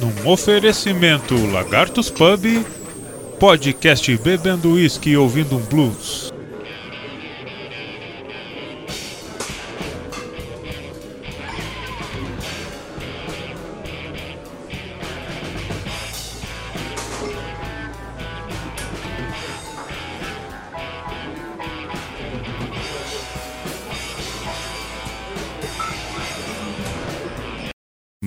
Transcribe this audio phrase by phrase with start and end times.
[0.00, 2.64] Num oferecimento Lagartos Pub,
[3.38, 6.32] podcast bebendo uísque e ouvindo um blues.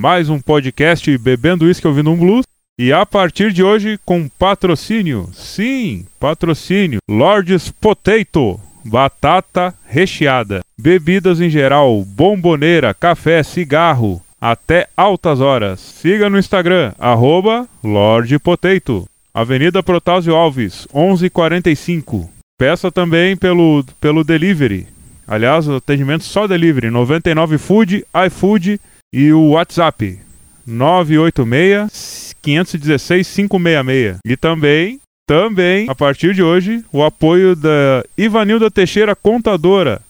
[0.04, 2.44] Mais um podcast Bebendo Whisky Ouvindo um Blues.
[2.78, 11.50] E a partir de hoje, com patrocínio, sim, patrocínio, Lords Potato, batata recheada, bebidas em
[11.50, 15.80] geral, bomboneira, café, cigarro, até altas horas.
[15.80, 22.30] Siga no Instagram, arroba Lord Potato, Avenida Protásio Alves, 1145.
[22.60, 24.86] Peça também pelo, pelo delivery.
[25.26, 28.82] Aliás, atendimento só delivery, 99 Food, iFood
[29.14, 30.20] e o WhatsApp
[30.66, 34.18] 986 516 566.
[34.26, 40.02] E também, também, a partir de hoje, o apoio da Ivanilda Teixeira Contadora,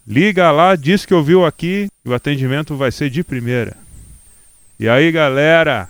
[0.06, 3.82] Liga lá, diz que ouviu aqui e o atendimento vai ser de primeira.
[4.82, 5.88] E aí, galera?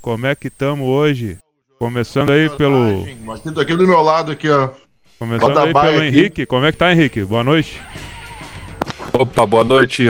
[0.00, 1.36] Como é que estamos hoje?
[1.80, 3.04] Começando aí pelo.
[3.24, 4.68] Marquinhos aqui do meu lado aqui, ó.
[5.18, 6.06] Começando aí pelo aqui.
[6.06, 6.46] Henrique.
[6.46, 7.24] Como é que tá, Henrique?
[7.24, 7.82] Boa noite.
[9.12, 10.06] Opa, boa noite,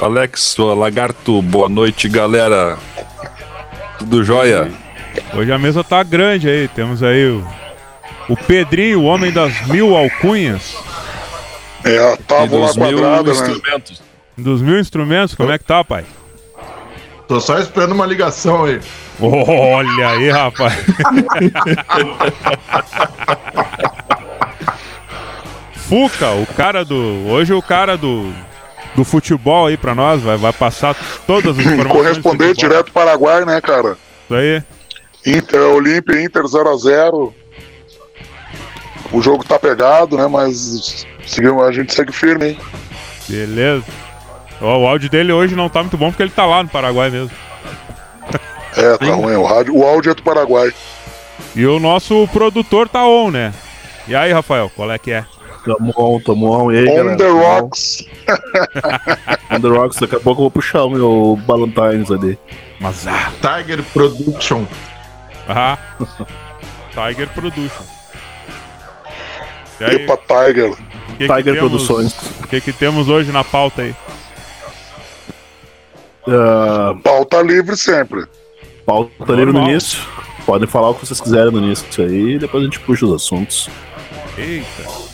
[0.00, 1.42] Alex, Lagarto.
[1.42, 2.78] Boa noite, galera.
[3.98, 4.70] Tudo jóia?
[5.36, 6.68] Hoje a mesa tá grande aí.
[6.68, 7.44] Temos aí o,
[8.28, 10.76] o Pedrinho, o homem das mil alcunhas.
[11.82, 13.30] É, a tábua quadrada, mil né?
[13.32, 14.02] instrumentos.
[14.38, 16.04] Dos mil instrumentos, como é que tá, pai?
[17.26, 18.80] Tô só esperando uma ligação aí.
[19.20, 20.74] Olha aí, rapaz.
[25.88, 27.26] Fuca, o cara do.
[27.28, 28.32] Hoje o cara do.
[28.94, 30.94] Do futebol aí pra nós, vai, vai passar
[31.26, 31.92] todas as informações.
[31.92, 33.98] Corresponder direto Paraguai, né, cara?
[34.24, 34.62] Isso aí.
[35.26, 37.32] Inter, Olímpia, Inter 0x0.
[39.10, 40.28] O jogo tá pegado, né?
[40.28, 41.04] Mas
[41.66, 42.58] a gente segue firme, hein?
[43.28, 43.84] Beleza.
[44.64, 47.30] O áudio dele hoje não tá muito bom porque ele tá lá no Paraguai mesmo.
[48.76, 49.36] É, tá ruim.
[49.36, 50.72] O, rádio, o áudio é do Paraguai.
[51.54, 53.54] E o nosso produtor tá on, né?
[54.08, 55.24] E aí, Rafael, qual é que é?
[55.64, 56.72] Tamo on, tamo on.
[56.72, 57.16] E aí, on galera?
[57.16, 58.04] the rocks.
[59.50, 60.00] on the rocks.
[60.00, 62.36] Daqui a pouco eu vou puxar o meu Ballantines ali.
[62.80, 63.32] Mas ah.
[63.40, 64.64] Tiger Production.
[65.48, 65.78] Ah.
[66.90, 67.84] Tiger Production.
[69.80, 70.74] Epa, Tiger.
[71.16, 72.12] Que Tiger que Produções.
[72.42, 73.94] O que, que temos hoje na pauta aí?
[76.26, 78.24] Uh, pauta livre sempre.
[78.86, 79.36] Pauta Normal.
[79.36, 80.00] livre no início.
[80.46, 83.68] Podem falar o que vocês quiserem no início aí depois a gente puxa os assuntos.
[84.36, 85.04] Eita.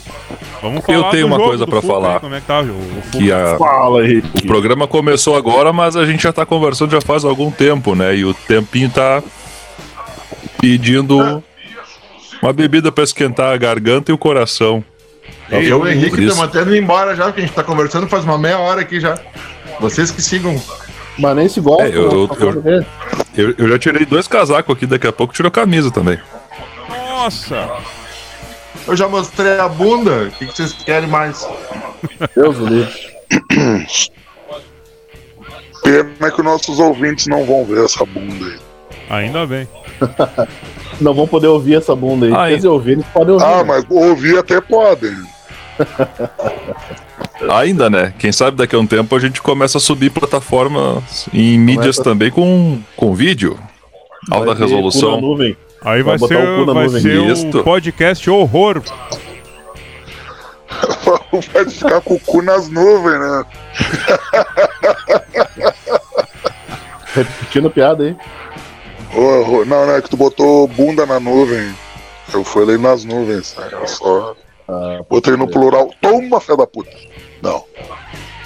[0.62, 2.14] Vamos falar Eu tenho uma coisa para falar.
[2.14, 3.56] Aí, como é que tá, o, o que a...
[3.56, 4.28] Fala, Henrique.
[4.44, 8.16] O programa começou agora, mas a gente já tá conversando já faz algum tempo, né?
[8.16, 9.22] E o tempinho tá
[10.60, 11.42] pedindo
[12.42, 14.84] uma bebida para esquentar a garganta e o coração.
[15.50, 18.24] Eu e o Henrique estamos até indo embora já, porque a gente tá conversando faz
[18.24, 19.18] uma meia hora aqui já.
[19.80, 20.60] Vocês que sigam
[21.20, 21.84] mas nem se gosta.
[21.84, 22.84] É, eu, eu,
[23.36, 26.18] eu, eu, já tirei dois casacos aqui, daqui a pouco tirou camisa também.
[26.88, 27.70] Nossa!
[28.86, 30.24] Eu já mostrei a bunda.
[30.24, 31.46] O que, que vocês querem mais?
[32.34, 33.10] Deus do livre.
[35.82, 38.58] Pena que nossos ouvintes não vão ver essa bunda aí.
[39.10, 39.68] Ainda bem.
[41.00, 42.50] não vão poder ouvir essa bunda aí.
[42.50, 43.44] Quer dizer, ouvir, eles podem ouvir.
[43.44, 43.64] Ah, né?
[43.64, 45.16] mas ouvir até podem.
[47.48, 48.12] Ainda, né?
[48.18, 52.04] Quem sabe daqui a um tempo a gente começa a subir plataformas em mídias começa...
[52.04, 53.58] também com, com vídeo.
[54.30, 55.20] Alta resolução.
[55.82, 58.82] Aí vai, vai ser, o, vai ser um podcast horror.
[61.52, 63.44] vai ficar com o cu nas nuvens, né?
[67.14, 68.16] Repetindo piada aí.
[69.14, 71.74] Oh, não, não, é que tu botou bunda na nuvem.
[72.32, 74.36] Eu fui ali nas nuvens, Eu só.
[74.70, 75.90] Ah, Botei no plural.
[76.00, 76.90] Toma, fé da puta.
[77.42, 77.64] Não.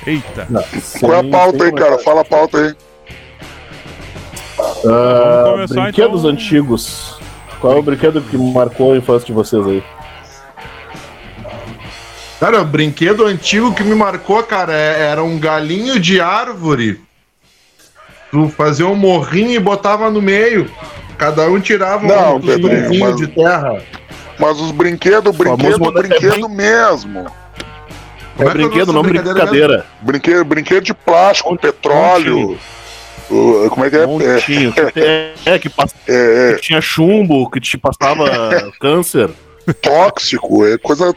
[0.06, 0.47] Eita.
[0.49, 0.62] Não,
[1.00, 1.99] Qual é a pauta aí, cara?
[1.99, 2.75] Fala a pauta aí.
[4.85, 6.31] Uh, brinquedos então...
[6.31, 7.19] antigos.
[7.61, 9.82] Qual é o brinquedo que marcou a infância de vocês aí?
[12.41, 17.00] Cara, o brinquedo antigo que me marcou, cara, é, era um galinho de árvore.
[18.31, 20.70] Tu fazia um morrinho e botava no meio.
[21.17, 23.17] Cada um tirava Não, um Pedrinho, mas...
[23.17, 23.81] de terra.
[24.38, 27.26] Mas os brinquedos, brinquedo, brinquedo mesmo.
[28.38, 29.34] É, é brinquedo, não brincadeira.
[29.38, 29.86] brincadeira.
[30.00, 32.58] Brinquedo, brinquedo de plástico, petróleo.
[33.70, 34.00] Como é que é?
[34.02, 34.72] É, montinho.
[34.72, 38.25] que até- É, que, pass- é, que tinha chumbo, que te passava
[38.81, 39.31] câncer.
[39.66, 41.14] é tóxico, é coisa.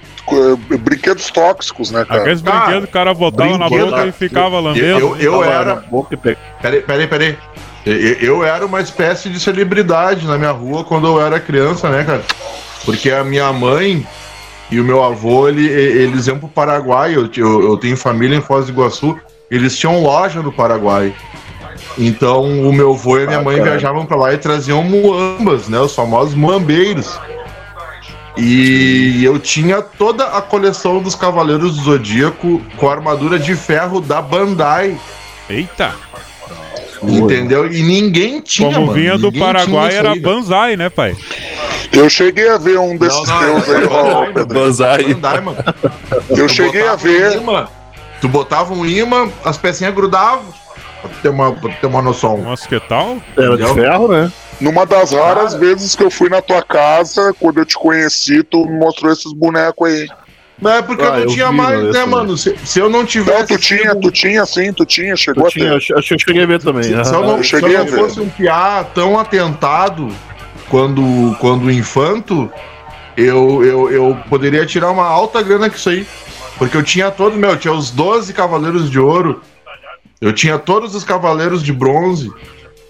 [0.71, 2.21] é, brinquedos tóxicos, né, cara?
[2.21, 4.85] Aqueles Cara, brinquedos que o cara botava na boca e ficava lambendo.
[4.85, 5.75] Eu, eu Tava era.
[5.75, 6.17] boca e
[6.61, 7.37] Peraí, peraí, peraí.
[7.85, 12.03] Eu, eu era uma espécie de celebridade na minha rua quando eu era criança, né,
[12.03, 12.21] cara?
[12.88, 14.07] Porque a minha mãe
[14.72, 17.13] e o meu avô, ele, eles iam pro Paraguai.
[17.13, 19.19] Eu, eu, eu tenho família em Foz do Iguaçu.
[19.51, 21.13] Eles tinham loja no Paraguai.
[21.98, 23.72] Então o meu avô e a minha mãe Bacana.
[23.72, 25.78] viajavam pra lá e traziam muambas, né?
[25.81, 27.19] Os famosos muambeiros.
[28.38, 34.00] E eu tinha toda a coleção dos Cavaleiros do Zodíaco com a armadura de ferro
[34.00, 34.98] da Bandai.
[35.50, 35.94] Eita!
[37.04, 37.69] Entendeu?
[37.69, 38.72] E ninguém tinha.
[38.72, 38.98] Como mano.
[38.98, 40.19] vinha do Ninguém Paraguai era aí.
[40.19, 41.16] Banzai, né, pai?
[41.92, 44.54] Eu cheguei a ver um desses Não, não, teus aí, é ó, Bandai, Pedro.
[44.60, 45.13] Banzai.
[45.42, 45.57] Mano.
[46.30, 47.42] Eu Tu cheguei a um ver.
[48.22, 50.45] tu botava um imã, as pecinhas grudavam.
[51.01, 52.38] Pra ter uma, pra ter uma noção.
[52.39, 53.18] Nossa, que tal?
[53.38, 54.31] Era de ferro, né?
[54.60, 55.57] Numa das raras Cara.
[55.66, 59.31] vezes que eu fui na tua casa, quando eu te conheci, tu me mostrou esses
[59.31, 60.07] bonecos aí.
[60.60, 62.36] Não é porque Ah, eu não eu tinha vi mais, né, mano?
[62.36, 63.39] Se, se eu não tivesse.
[63.42, 65.75] Não, tu tinha, sido- tu tinha sim, tu tinha, chegou Eu a tinha, ter.
[65.78, 66.81] acho, que eu cheguei a ver também.
[66.84, 70.07] Se, se eu não, eu se eu cheguei não fosse um piá tão atentado
[70.69, 72.51] quando, quando infanto,
[73.15, 76.07] eu, eu, eu poderia tirar uma alta grana com isso aí.
[76.57, 79.41] Porque eu tinha todos, meu, eu tinha os 12 cavaleiros de ouro,
[80.19, 82.31] eu tinha todos os cavaleiros de bronze,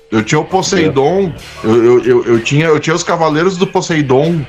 [0.09, 1.33] eu tinha o Poseidon,
[1.63, 4.45] eu, eu, eu, eu tinha, eu tinha os cavaleiros do Poseidon,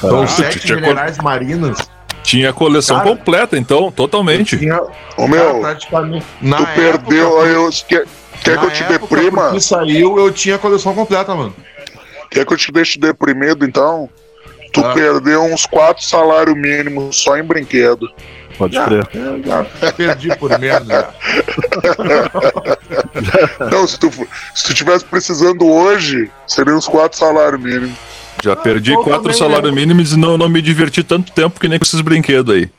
[0.00, 1.78] são sete tinha generais marinas.
[2.22, 3.08] Tinha a coleção Cara.
[3.08, 4.58] completa, então, totalmente.
[4.58, 4.80] Tinha,
[5.16, 6.26] Ô meu, praticamente.
[6.40, 8.06] Na tu perdeu, época, eu, quer,
[8.42, 9.50] quer que eu te época, deprima?
[9.52, 11.54] Que saiu, eu tinha a coleção completa, mano.
[12.30, 14.08] Quer que eu te deixe deprimido, então?
[14.72, 14.92] Tu Ah.
[14.94, 18.08] perdeu uns quatro salários mínimos só em brinquedo.
[18.56, 19.08] Pode Já, crer.
[19.44, 20.86] já perdi por menos.
[20.86, 21.08] já.
[23.70, 24.10] Não, se tu,
[24.54, 27.96] se tu tivesse precisando hoje, seriam uns quatro salários mínimos.
[28.42, 31.78] Já perdi Eu quatro salários mínimos e não, não me diverti tanto tempo que nem
[31.78, 32.70] com esses brinquedos aí.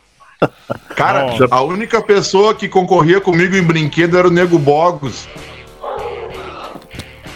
[0.96, 1.48] Cara, Nossa.
[1.52, 5.28] a única pessoa que concorria comigo em brinquedo era o Nego Bogos.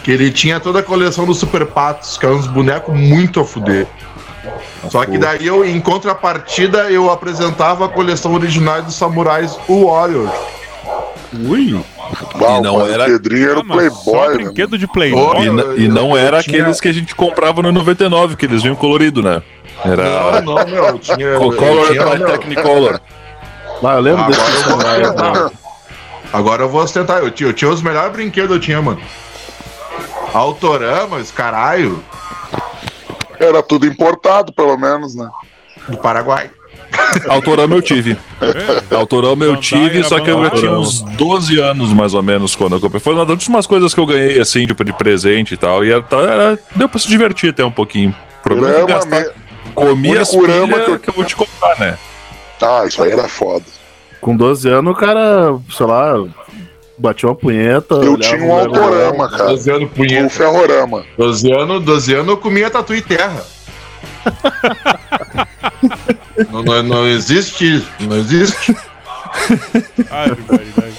[0.06, 3.44] Que ele tinha toda a coleção dos Super Patos, que eram uns bonecos muito a
[3.44, 3.88] fuder.
[4.88, 10.30] Só que daí eu, em contrapartida, eu apresentava a coleção original dos Samurais Warriors.
[11.48, 11.84] Ui.
[12.36, 14.34] Bah, E não era- Pedrinho era Ah, o mas só Playboy, né?
[14.44, 15.42] brinquedo de Oh, Playboy.
[15.42, 18.46] E, eu- e não eu era tinha- aqueles que a gente comprava no 99, que
[18.46, 19.42] eles vinham colorido, né?
[19.84, 21.16] Era Não, não, meu, eu tinha.
[21.26, 23.00] eu Color tinha, by Technicolor.
[23.82, 25.52] Ah, eu lembro Agora desse eu?
[26.32, 27.18] Agora eu vou ostentar.
[27.24, 29.00] Eu tinha, eu tinha os melhores brinquedos, eu tinha, mano.
[30.36, 32.02] Autorama, esse caralho,
[33.38, 35.28] Era tudo importado, pelo menos, né?
[35.88, 36.50] do Paraguai.
[37.28, 38.16] Autorama eu tive.
[38.90, 42.74] Autorama eu tive, só que eu já tinha uns 12 anos mais ou menos quando
[42.76, 43.00] eu comprei.
[43.00, 45.84] Foi uma das últimas coisas que eu ganhei, assim, tipo, de presente e tal.
[45.84, 48.14] E era, era- deu pra se divertir até um pouquinho.
[48.40, 49.30] O problema é gastar, me-
[49.74, 51.98] comia as pilhas que eu- que eu vou te contar, né?
[52.60, 53.64] Ah, isso aí era foda.
[54.20, 56.14] Com 12 anos, o cara, sei lá,
[56.98, 57.94] batia uma punheta.
[57.96, 59.44] Eu tinha um autorama, cara.
[59.50, 60.30] 12 anos O punheta.
[60.30, 61.04] ferrorama.
[61.18, 63.44] 12 anos, 12 anos eu comia tatu e terra.
[66.50, 67.88] não, não, não existe isso.
[68.00, 68.76] Não existe.
[70.10, 70.94] Ai, barbaridade.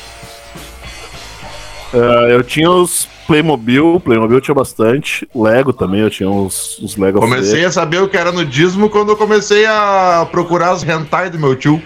[1.94, 5.28] Ah, eu tinha os Playmobil, Playmobil eu tinha bastante.
[5.36, 9.10] Lego também, eu tinha uns, uns Lego Comecei a saber o que era nudismo quando
[9.10, 11.82] eu comecei a procurar os hentai do meu tio.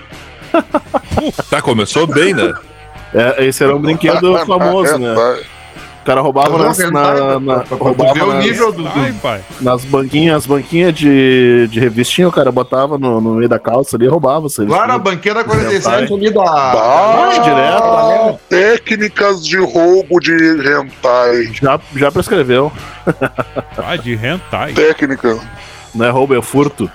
[1.50, 2.54] Tá, começou bem, né?
[3.14, 5.14] É, esse era um brinquedo famoso, né?
[6.02, 8.84] O cara roubava nas, na, na- roubava ver o nível do,
[9.62, 13.98] nas banquinhas, as banquinhas de, de revistinha, o cara botava no, no meio da calça
[13.98, 14.42] ali e roubava.
[14.50, 16.42] Você Lá na banqueira 47 ali da.
[16.44, 21.52] Ah, direto, técnicas de roubo de hentai.
[21.62, 22.72] já, já prescreveu.
[23.78, 24.74] Ah, de hentai.
[24.74, 25.38] Técnica.
[25.94, 26.90] Não é roubo, é furto.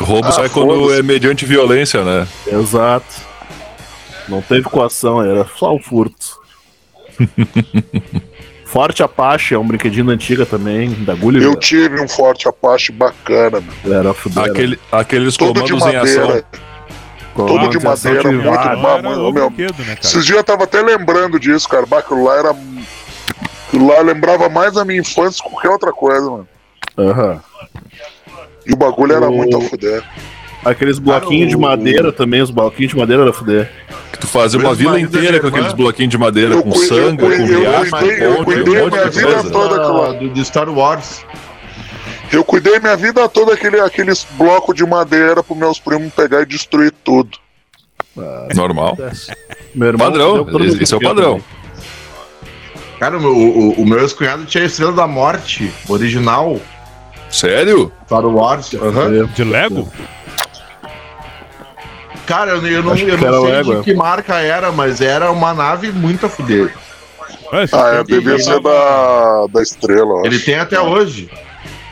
[0.00, 2.26] Roubo Ah, sai quando é mediante violência, né?
[2.46, 3.30] Exato.
[4.28, 6.40] Não teve coação, era só o furto.
[8.64, 11.46] Forte Apache é um brinquedinho antiga também, da Gulliver.
[11.46, 13.94] Eu tive um forte Apache bacana, meu.
[13.94, 14.44] Era fuder.
[14.44, 16.26] Aquele, aqueles todo de comandos em ação.
[16.26, 16.46] madeira.
[17.34, 18.62] todo de madeira, muito Não, Bah,
[18.94, 20.00] era mano, o meu, brinquedo, né, cara?
[20.02, 21.84] Esses dias eu tava até lembrando disso, cara.
[21.84, 22.56] Bah, aquilo lá era.
[23.68, 26.48] Aquilo lá lembrava mais a minha infância que qualquer outra coisa, mano.
[26.96, 27.42] Aham.
[28.66, 30.02] E o bagulho era O- muito a fuder.
[30.64, 33.70] Aqueles bloquinhos de o- madeira também, os bloquinhos de madeira era fuder.
[34.12, 37.22] Que tu fazia uma vila inteira com aqueles bloquinhos de madeira, Eu com eu sangue,
[37.22, 39.50] com eu riacho, cuidei- eu com ponte, cuidei um monte minha de vida coisa.
[39.50, 41.24] toda aquela- do, do Star Wars.
[42.30, 46.46] Eu cuidei minha vida toda aquele, aqueles blocos de madeira pros meus primos pegar e
[46.46, 47.36] destruir tudo.
[48.54, 48.96] Normal.
[49.74, 51.40] Meu irmão Padrão, esse- é o padrão.
[51.40, 51.44] também.
[53.00, 56.60] Cara, o meu, o, o meu ex-cunhado tinha a Estrela da Morte, original,
[57.28, 57.90] Sério?
[58.06, 58.70] Star Wars.
[59.34, 59.90] De Lego?
[62.26, 63.82] Cara, eu, eu não, eu não sei Lego, de é.
[63.82, 66.72] que marca era, mas era uma nave muito a fuder.
[67.54, 68.04] Esses Ah, é,
[68.38, 70.22] ser tava- da, da estrela.
[70.24, 70.44] Ele acho.
[70.44, 71.30] tem até hoje.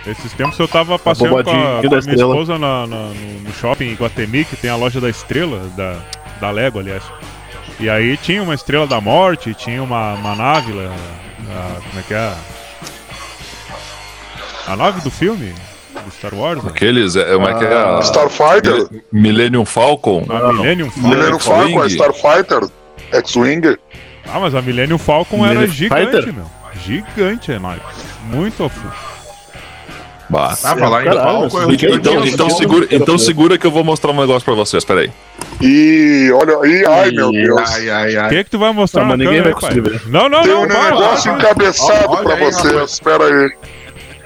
[0.07, 2.33] Esses tempos eu tava passeando com bobadinha a, com a minha Estrela.
[2.33, 5.97] esposa na- na- no, no shopping em Guatemi, que tem a loja da Estrela, da,
[6.41, 7.03] da Lego, aliás.
[7.79, 10.91] E aí tinha uma Estrela da Morte, tinha uma, uma nave lá,
[11.51, 12.33] a- como é que é?
[14.67, 15.53] A nave do filme,
[16.05, 16.71] do Star Wars, né?
[16.75, 17.73] Aqueles, é, como é que é?
[17.75, 18.75] a- Starfighter?
[18.75, 20.25] Mille- Millennium Falcon?
[20.29, 21.09] a Millennium Falcon.
[21.09, 21.89] Millennium Falcon, é X-Wing.
[21.95, 22.61] Starfighter?
[23.13, 23.79] X-Wing?
[24.33, 26.33] Ah, mas a Millennium Falcon era Millennium gigante, Fighter?
[26.35, 26.45] meu.
[26.85, 27.81] Gigante, é nóis.
[28.25, 28.81] Muito ofu.
[30.29, 30.57] Bah.
[30.63, 34.45] Ah, falar em eu Então, então, segura, então segura que eu vou mostrar um negócio
[34.45, 35.11] pra vocês, peraí.
[35.61, 37.61] E olha aí, ai meu Deus.
[37.69, 38.29] Ai, ai, O ai.
[38.29, 40.03] que que tu vai mostrar Ah, na mas ninguém câmera, vai conseguir ver.
[40.09, 41.41] Não, não, Tem não, um vai, negócio vai.
[41.41, 42.91] encabeçado Olha pra aí, vocês, rapaz.
[42.93, 43.51] espera aí.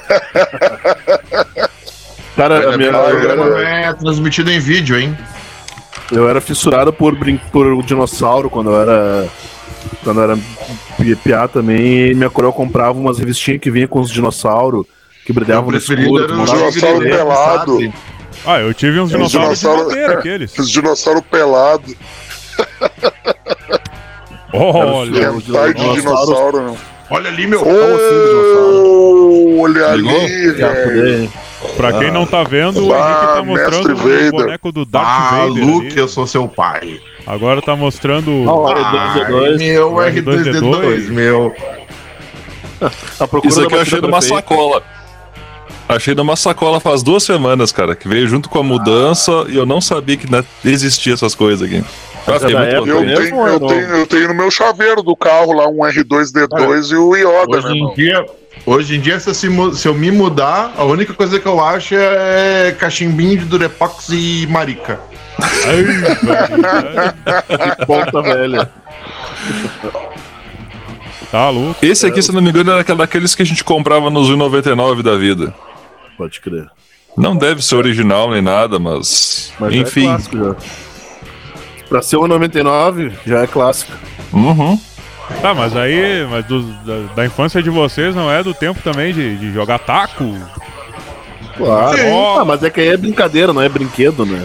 [2.36, 5.16] Cara, a minha, é transmitido em vídeo, hein?
[6.12, 9.26] eu era fissurado por, brin- por dinossauro quando eu era.
[10.02, 10.36] Quando eu era
[10.96, 14.84] pi- piá também, e minha coroa comprava umas revistinhas que vinha com os dinossauros
[15.24, 16.18] que brilhavam no escuro.
[16.24, 17.72] era mandava dinossauro pelado.
[17.72, 17.94] sabe?
[18.46, 20.52] Ah, eu tive uns dinossauros de dinossauro- madeira, aqueles.
[20.58, 21.94] Os dinossauros pelados.
[24.52, 26.76] Olha, Os Hentai de dinossauros- dinossauro, meu.
[27.14, 27.60] Olha ali, meu.
[27.62, 31.32] Ô, olha ali, velho.
[31.76, 35.30] pra quem não tá vendo, o Ah, Henrique tá mostrando o boneco do Darth Ah,
[35.46, 35.64] Vader.
[35.64, 35.98] Luke, ali.
[35.98, 37.00] eu sou seu pai.
[37.26, 38.30] Agora tá mostrando.
[38.48, 38.74] Ah, o Ai,
[39.24, 39.58] R2D2.
[39.58, 41.54] meu R2D2, R2D2, meu.
[43.20, 44.82] A procura Isso aqui eu achei numa sacola.
[45.88, 49.64] Achei numa sacola faz duas semanas, cara, que veio junto com a mudança e eu
[49.66, 51.84] não sabia que na- existia essas coisas aqui.
[52.26, 53.74] Nossa, É tem muito Eu mesmo tenho, é eu, novo?
[53.74, 57.68] tenho, eu tenho no meu chaveiro do carro lá um R2D2 e o Yoda, Hoje
[57.68, 58.26] né, em dia,
[58.64, 61.62] hoje em dia se, eu se, se eu me mudar, a única coisa que eu
[61.62, 64.98] acho é cachimbinho de Durepox e marica.
[65.66, 68.70] Ai, velho, Ponta velha.
[71.30, 71.84] tá louco.
[71.84, 75.02] Esse aqui, se não me engano, era aquela- daqueles que a gente comprava nos 1,99
[75.02, 75.54] da vida.
[76.16, 76.66] Pode crer.
[77.16, 79.52] Não deve ser original nem nada, mas.
[79.58, 80.04] Mas já é enfim.
[80.06, 80.56] clássico já.
[81.94, 83.92] Pra ser o 99, já é clássico.
[84.32, 84.76] Uhum.
[85.40, 89.14] Tá, mas aí, mas do- da, da infância de vocês não é do tempo também
[89.14, 90.24] de, de jogar taco?
[91.56, 91.96] Claro.
[92.40, 94.44] Ah, mas é que aí é brincadeira, não é brinquedo, né?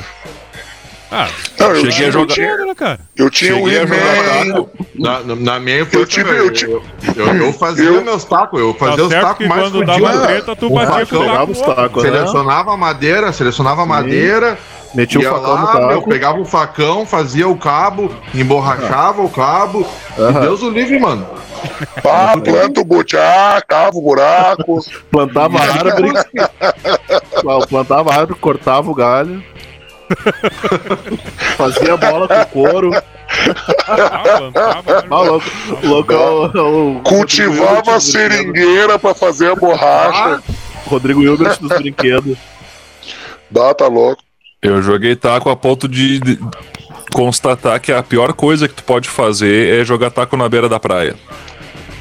[1.12, 1.27] Ah,
[1.60, 3.00] Não, eu Cheguei tinha, a eu jogar- tinha, cara?
[3.18, 4.15] eu tinha o Cheguei a jogar
[4.46, 4.70] He-Man, taco.
[4.94, 6.84] Na, na- minha infância, Eu tive- eu, eu tive- eu,
[7.25, 10.20] eu- eu fazia eu- meus tacos, eu Tá fazia os certo tacos mais quando dava
[10.27, 11.25] treta, tu batia com o
[11.75, 11.98] taco.
[11.98, 12.12] Os né?
[12.12, 14.56] Selecionava a madeira, selecionava a madeira,
[14.93, 16.10] Metia o ia facão no lá, meu, taco.
[16.10, 19.86] pegava o facão, fazia o cabo, emborrachava o cabo.
[20.17, 20.39] E.
[20.41, 21.27] Deus o livre, mano.
[22.01, 24.79] pá, planta o butiá, cava o buraco.
[25.12, 26.12] Plantava a árvore.
[27.69, 29.43] Plantava a árvore, cortava o galho.
[31.55, 32.91] Fazia bola com couro.
[33.88, 39.51] Ah, plantava, Ah, o louco, o é o, é o Cultivava a seringueira pra fazer
[39.51, 40.41] a borracha.
[40.88, 42.38] Rodrigo Hilbert dos brinquedos.
[43.51, 44.24] Dá, tá louco.
[44.61, 46.39] Eu joguei taco a ponto de de
[47.13, 50.79] constatar que a pior coisa que tu pode fazer é jogar taco na beira da
[50.79, 51.15] praia.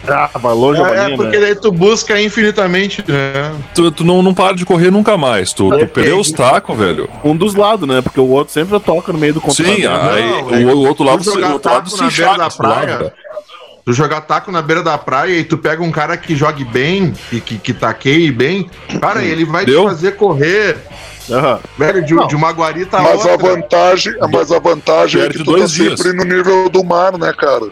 [0.07, 1.47] Ah, vai longe a É, bolinha, porque né?
[1.47, 3.55] daí tu busca infinitamente, né?
[3.75, 5.53] Tu, tu não, não para de correr nunca mais.
[5.53, 7.09] Tu, tu perdeu os tacos, velho.
[7.23, 8.01] Um dos lados, né?
[8.01, 10.11] Porque o outro sempre toca no meio do Sim, computador.
[10.53, 12.25] aí Não, o, o outro lado, tu jogar o outro lado taco se na beira
[12.25, 13.15] enxaga, da se praia.
[13.85, 17.13] Tu jogar taco na beira da praia e tu pega um cara que jogue bem,
[17.31, 18.69] que, que, que taqueie bem,
[19.01, 19.83] cara, ele vai Deu?
[19.83, 20.77] te fazer correr,
[21.31, 21.61] Aham.
[21.79, 23.51] velho, de, de uma guarita a Mas a outra.
[23.55, 26.01] vantagem, mas a vantagem é Perde que tu tá dois dias.
[26.01, 27.67] sempre no nível do mar, né, cara?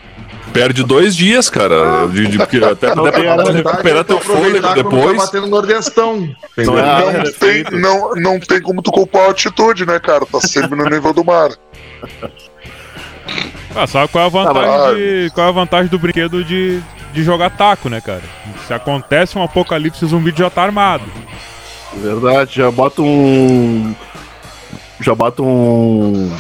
[0.53, 2.07] Perde dois dias, cara.
[2.09, 5.17] De, de, porque até, Não, até tem a pra recuperar é teu fôlego Tá depois.
[5.19, 6.17] batendo nordestão.
[6.53, 6.73] Entendeu?
[6.73, 7.77] Não é Ah, não, tem, perfeito.
[7.77, 10.25] não, não tem como tu culpar a altitude, né, cara?
[10.25, 11.51] Tá sempre no nível do mar.
[13.75, 16.81] Ah, sabe qual é a vantagem, de- qual é a vantagem do brinquedo de,
[17.13, 18.23] de jogar taco, né, cara?
[18.67, 21.05] Se acontece um apocalipse zumbi, tu já tá armado.
[21.95, 23.95] Verdade, já bota um.
[25.01, 26.31] Já bota um.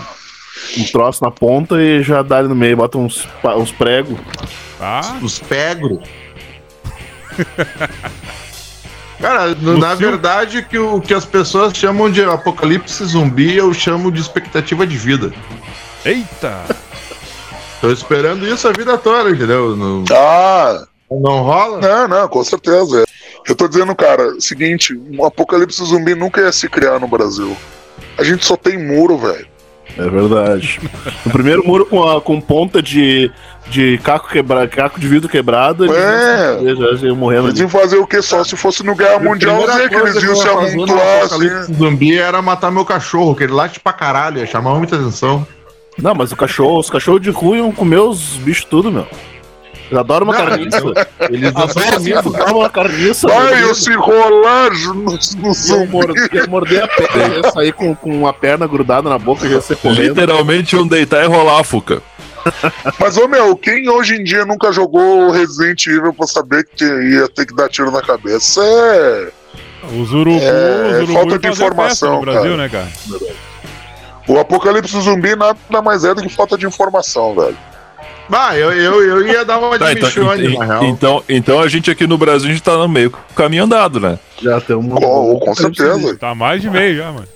[0.78, 3.26] Um troço na ponta e já dá ali no meio, bota uns,
[3.56, 4.18] uns pregos.
[4.78, 5.16] Tá?
[5.22, 6.00] Os pegro.
[9.20, 14.12] Cara, no- na verdade, que o que as pessoas chamam de apocalipse zumbi, eu chamo
[14.12, 15.32] de expectativa de vida.
[16.04, 16.64] Eita!
[17.80, 19.74] Tô esperando isso a vida toda, entendeu?
[19.76, 21.78] Não, Ah, não rola?
[21.80, 23.05] não, não, com certeza.
[23.48, 27.56] Eu tô dizendo, cara, seguinte, um apocalipse zumbi nunca ia se criar no Brasil.
[28.18, 29.46] A gente só tem muro, velho.
[29.96, 30.80] É verdade.
[31.24, 33.30] O primeiro muro com, a, com ponta de
[33.68, 36.60] de caco, quebra, caco de vidro quebrado, eles É.
[36.62, 37.60] iam- já, já iam morrendo Eles ali.
[37.62, 40.48] iam fazer o que só se fosse no Guerra Mundial Z que eles iam se
[40.48, 41.34] amontoar assim.
[41.34, 45.44] Apocalipse zumbi era matar meu cachorro, que ele late pra caralho, ia chamar muita atenção.
[45.98, 49.06] Não, mas o cachorro, os cachorros de rua iam comer os bichos tudo, meu.
[49.88, 50.82] Eles adoram uma Não, carniça.
[51.30, 53.28] Eles Adoram adoram uma carniça.
[53.28, 53.68] Vai, meu.
[53.68, 56.48] eu se enrolar no, no Iam zumbi.
[56.48, 60.00] morder, a perna, ia sair com, com uma perna grudada na boca, ia ser correndo.
[60.08, 62.02] Literalmente iam deitar e rolar, Fuca.
[63.00, 67.28] Mas, ô meu, quem hoje em dia nunca jogou Resident Evil pra saber que ia
[67.28, 68.60] ter que dar tiro na cabeça?
[68.64, 69.28] É.
[70.00, 72.56] Os urubu, É, os urubu falta de informação, no Brasil, cara.
[72.56, 72.88] né, cara?
[74.28, 77.56] O apocalipse zumbi nada mais é do que falta de informação, velho.
[78.30, 80.84] Ah, eu, eu, eu ia dar uma Tá, de então, Michone, na real.
[80.84, 83.64] então, então a gente aqui no Brasil, a gente tá no meio com o caminho
[83.64, 84.18] andado, né?
[84.42, 84.96] Já tem uma.
[84.96, 86.16] Com, com certeza.
[86.16, 87.28] Tá mais de meio já, mano.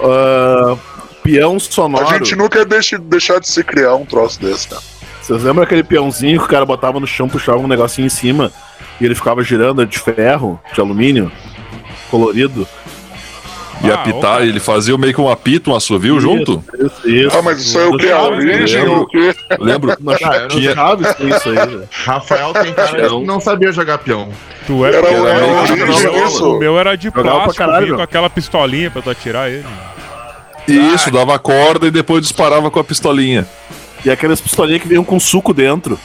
[0.00, 0.76] Ah,
[1.22, 2.08] peão A sonoro.
[2.10, 4.82] gente nunca deixa, deixar de se criar um troço desse, cara.
[5.22, 8.52] Vocês lembram aquele peãozinho que o cara botava no chão, puxava um negocinho em cima
[9.00, 11.32] e ele ficava girando de ferro, de alumínio,
[12.10, 12.66] colorido?
[13.84, 14.42] E Ah, apitar, opa.
[14.44, 16.62] ele fazia meio que um apito, um assovio junto.
[16.78, 17.36] Isso, isso.
[17.38, 18.06] Ah, mas isso aí é o que?
[18.06, 18.94] A Chaves, origem lembro.
[18.96, 19.34] ou o quê?
[19.60, 19.96] Lembro?
[20.00, 21.80] Na Ah, eu não Tinha- Chaves isso aí.
[22.04, 24.30] Rafael tem cara que não sabia jogar peão.
[24.66, 25.76] Tu é Era, Era era origem
[26.24, 26.54] disso.
[26.54, 29.64] O meu era de Jogava plástico, vinha com aquela pistolinha pra tu atirar ele.
[30.66, 33.46] Isso, dava corda e depois disparava com a pistolinha.
[34.04, 35.98] E aquelas pistolinhas que vinham com suco dentro.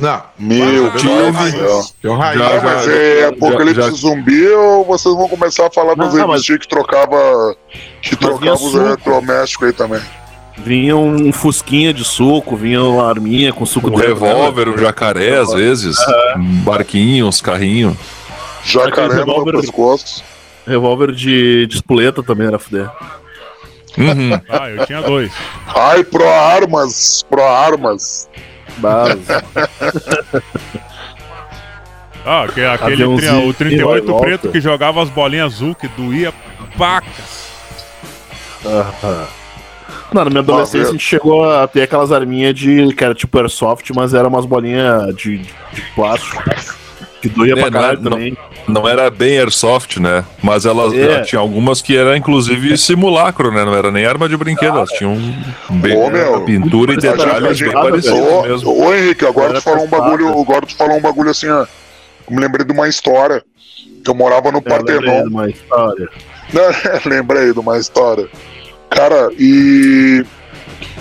[0.00, 0.22] Não.
[0.38, 1.94] Meu Ah, Deus do.
[2.02, 6.14] Já, Ah, já, mas é apocalipse já- zumbi ou vocês vão começar a falar dos
[6.14, 7.54] mas- que trocava
[8.02, 10.00] que Mas trocava os eletrodomésticos aí também?
[10.58, 14.06] Vinha um fusquinha de suco, vinha uma arminha com suco Um dentro.
[14.08, 15.96] revólver, um jacaré, às vezes.
[16.36, 17.96] Um barquinho, uns carrinhos.
[18.64, 20.22] Jacaré Aquele no revólver- pescoço.
[20.66, 22.90] Revólver de, de espoleta também era fuder.
[23.98, 24.40] Uhum.
[24.48, 25.32] Ah, eu tinha dois.
[25.74, 28.28] Ai, pro armas, pro armas.
[28.78, 29.20] Base.
[32.24, 34.48] Ah, que- aquele Aviãozinho tri- o que 38 vai e preto volta.
[34.48, 36.32] que jogava as bolinhas azul que doía
[36.76, 37.48] pacas.
[38.64, 39.26] Aham.
[40.12, 42.92] Não, na minha adolescência a gente chegou a ter aquelas arminhas de.
[42.94, 46.42] que era tipo airsoft, mas era umas bolinhas de, de plástico.
[47.20, 48.38] Que doía É, pra não caralho é- não- também.
[48.68, 50.24] Não era bem airsoft, né?
[50.42, 51.20] Mas elas É.
[51.22, 53.64] tinha algumas que era inclusive simulacro, né?
[53.64, 55.16] Não era nem arma de brinquedo, elas tinham
[55.70, 58.70] bem, Ô, meu, pintura e detalhes bem parecidos Ô, mesmo.
[58.86, 61.66] ô, Henrique, agora tu falou um bagulho, agora tu falou um bagulho assim, ó.
[62.28, 63.42] Eu me lembrei de uma história.
[64.04, 65.22] Que eu morava no Eu lembrei Partenon.
[65.24, 66.08] de uma história.
[67.04, 68.28] Lembrei de uma história.
[68.88, 70.24] Cara, e.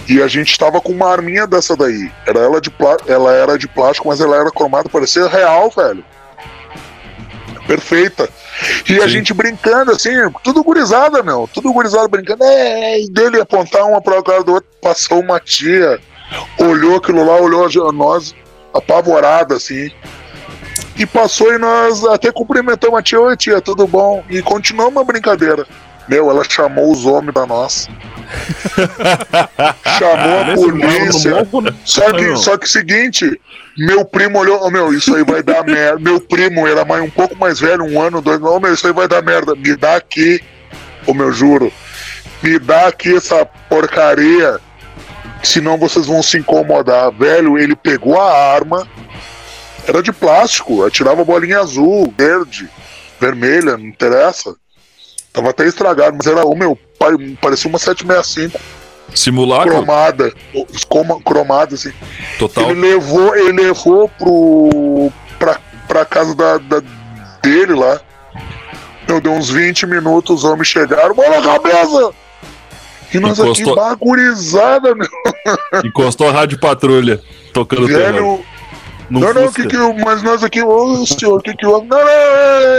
[0.09, 2.11] E a gente tava com uma arminha dessa daí.
[2.25, 2.97] Era ela, de plá...
[3.07, 6.03] ela era de plástico, mas ela era cromada, parecia real, velho.
[7.67, 8.27] Perfeita.
[8.89, 9.09] E a Sim.
[9.09, 10.09] gente brincando, assim,
[10.43, 11.47] tudo gurizada, meu.
[11.53, 12.43] Tudo gurizada brincando.
[12.43, 14.67] É, e dele apontar uma pra cara do outro.
[14.81, 15.99] Passou uma tia,
[16.57, 18.33] olhou aquilo lá, olhou a nós,
[18.73, 19.91] apavorada, assim.
[20.97, 24.23] E passou e nós até cumprimentamos a tia, oi tia, tudo bom?
[24.27, 25.67] E continuamos a brincadeira.
[26.09, 27.87] Meu, ela chamou os homens pra nós.
[29.99, 31.43] chamou a polícia.
[31.61, 31.75] né?
[31.85, 33.39] Só que, só que seguinte,
[33.77, 35.99] meu primo olhou, ô meu, isso aí vai dar merda.
[36.09, 38.93] Meu primo era mais, um pouco mais velho, um ano, dois, ô meu, isso aí
[38.93, 39.55] vai dar merda.
[39.55, 40.41] Me dá aqui,
[41.05, 41.71] ô meu, juro.
[42.41, 44.59] Me dá aqui essa porcaria,
[45.43, 47.11] senão vocês vão se incomodar.
[47.11, 48.87] Velho, ele pegou a arma,
[49.87, 52.67] era de plástico, atirava bolinha azul, verde,
[53.19, 54.55] vermelha, não interessa.
[55.31, 57.07] Tava até estragado, mas era, ô meu, pa-
[57.41, 58.59] parecia uma 765
[59.15, 60.31] Simulacro cromada,
[60.87, 61.91] coma- cromada assim.
[62.37, 62.69] total.
[62.71, 66.81] Ele levou, ele levou pro pra, pra casa da, da-
[67.41, 67.99] dele lá.
[69.07, 72.11] Meu, deu uns 20 minutos, os homens chegaram, mano, a cabeça!
[73.11, 75.07] E nós Encostou- aqui bagurizada, meu
[75.83, 77.19] Encostou a rádio patrulha,
[77.53, 78.43] tocando velho.
[79.09, 79.63] Não, não, Fusca.
[79.63, 81.79] que que o- mas nós aqui, ô senhor, que que o.
[81.83, 82.05] Não, não,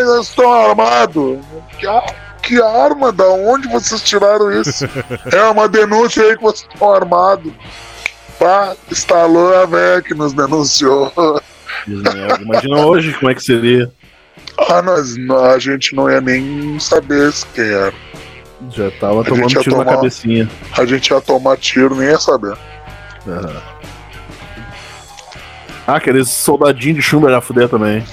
[0.06, 1.38] não, nós estamos armados.
[1.76, 2.04] Que, a-
[2.50, 3.12] que arma?
[3.12, 4.84] Da onde vocês tiraram isso?
[5.32, 7.52] é uma denúncia aí que vocês estão armados.
[8.40, 11.12] Pá, instalou a véia que nos denunciou.
[11.86, 13.90] Imagina hoje como é que seria.
[14.68, 15.14] Ah, nós,
[15.52, 17.94] a gente não ia nem saber quem era.
[18.70, 20.50] Já tava A tomando tiro na tomar- cabecinha.
[20.76, 22.56] A gente ia tomar tiro, nem ia saber.
[23.28, 23.62] Aham.
[25.86, 28.04] Ah, aqueles soldadinhos de chumbo era fuder também.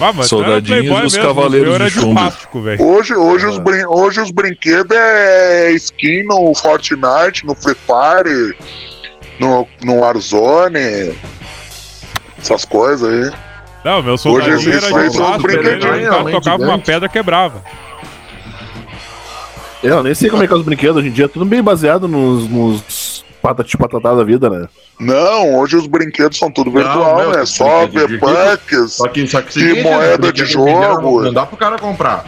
[0.00, 2.14] Ah, Soldadinhos dos Cavaleiros de Chumbo.
[2.14, 2.58] plástico.
[2.58, 8.56] Hoje, hoje, os, brin hoje os brinquedos é skin no Fortnite, no Free Fire,
[9.38, 11.16] no, no Warzone,
[12.38, 13.32] essas coisas aí.
[13.84, 16.78] Não, meu Hoje soldadinho esses era de são plástico, brinquedinhos ele, o cara tocava uma
[16.78, 17.62] pedra quebrava.
[19.82, 22.08] Eu nem sei como é que é os brinquedos hoje em dia, tudo bem baseado
[22.08, 23.13] nos, nos
[23.44, 24.66] patati patatá da vida, né?
[24.98, 27.44] Não, hoje os brinquedos são tudo Não, virtual, meu, né?
[27.44, 28.92] Só V-Packs.
[28.94, 31.22] Só que, só que, E seguinte, moeda né, de milhão, jogo.
[31.22, 32.24] Não dá pro cara comprar.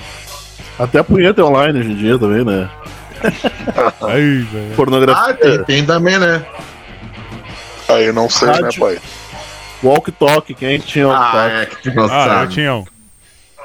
[0.79, 2.69] Até a punheta é online hoje em dia também, né?
[4.03, 4.75] Aí, velho.
[4.77, 5.31] Pornografia.
[5.31, 6.45] Ah, tem, tem também, né?
[7.89, 8.81] Aí não sei, né, Rádio.
[8.81, 8.99] pai?
[9.83, 11.55] Walk talk, quem tinha walk Ah, talk?
[11.55, 12.85] é que tu não Ah, eu tinha um.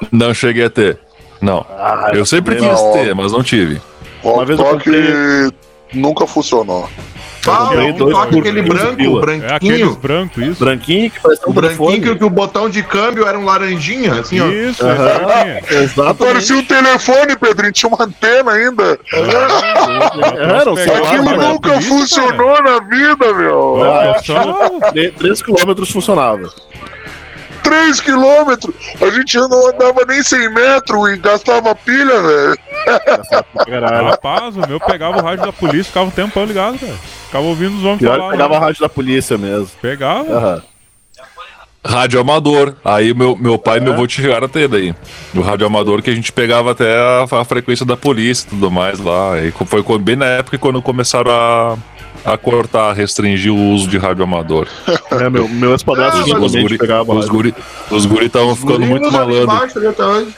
[0.09, 0.99] Não cheguei a ter.
[1.41, 1.65] Não.
[1.69, 2.93] Ah, Eu sempre quis não.
[2.93, 3.81] ter, mas não tive.
[4.23, 5.51] Uma vez eu Walk comprei-
[5.93, 6.87] nunca funcionou.
[7.47, 9.11] Ah, comprei dois toque por aquele 15 branco, pila.
[9.13, 9.95] o É aqueles branquinho.
[9.95, 10.63] brancos, isso.
[10.63, 14.13] Branquinho que parece O um branquinho que, que o botão de câmbio era um laranjinha,
[14.19, 14.47] assim, ó.
[14.47, 14.93] Isso, Aham.
[14.93, 15.73] exatamente.
[15.73, 16.17] Exatamente.
[16.17, 18.99] Parecia um telefone, Pedrinho, tinha uma antena ainda.
[19.11, 21.37] Era um Pegar celular, Aquilo né?
[21.37, 23.85] não- nunca polícia, funcionou na vida, meu.
[23.85, 24.69] É só
[25.17, 26.49] 3 km funcionava.
[27.63, 28.75] 3 quilômetros.
[29.01, 32.57] A gente não andava nem 100 metros e gastava pilha, velho.
[34.05, 36.93] Rapaz, o meu pegava o rádio da polícia, ficava um tempão ligado, cara.
[37.25, 38.31] Ficava ouvindo os homens Pior falar.
[38.31, 38.59] pegava né?
[38.59, 39.69] rádio da polícia mesmo.
[39.81, 40.31] Pegava.
[40.31, 40.63] Aham.
[41.83, 42.75] Rádio amador.
[42.85, 44.93] Aí meu, meu pai e meu avô chegaram a ter daí.
[45.33, 48.69] O rádio amador que a gente pegava até a, a frequência da polícia e tudo
[48.69, 49.39] mais lá.
[49.41, 51.77] E foi bem na época quando começaram a,
[52.23, 54.67] a cortar, restringir o uso de rádio amador.
[55.11, 56.77] É, meu, meu ex-padrasto Ah, Os guri
[57.09, 57.55] os guri
[57.89, 59.51] os guri estavam ficando muito malandro.
[59.89, 60.35] até hoje.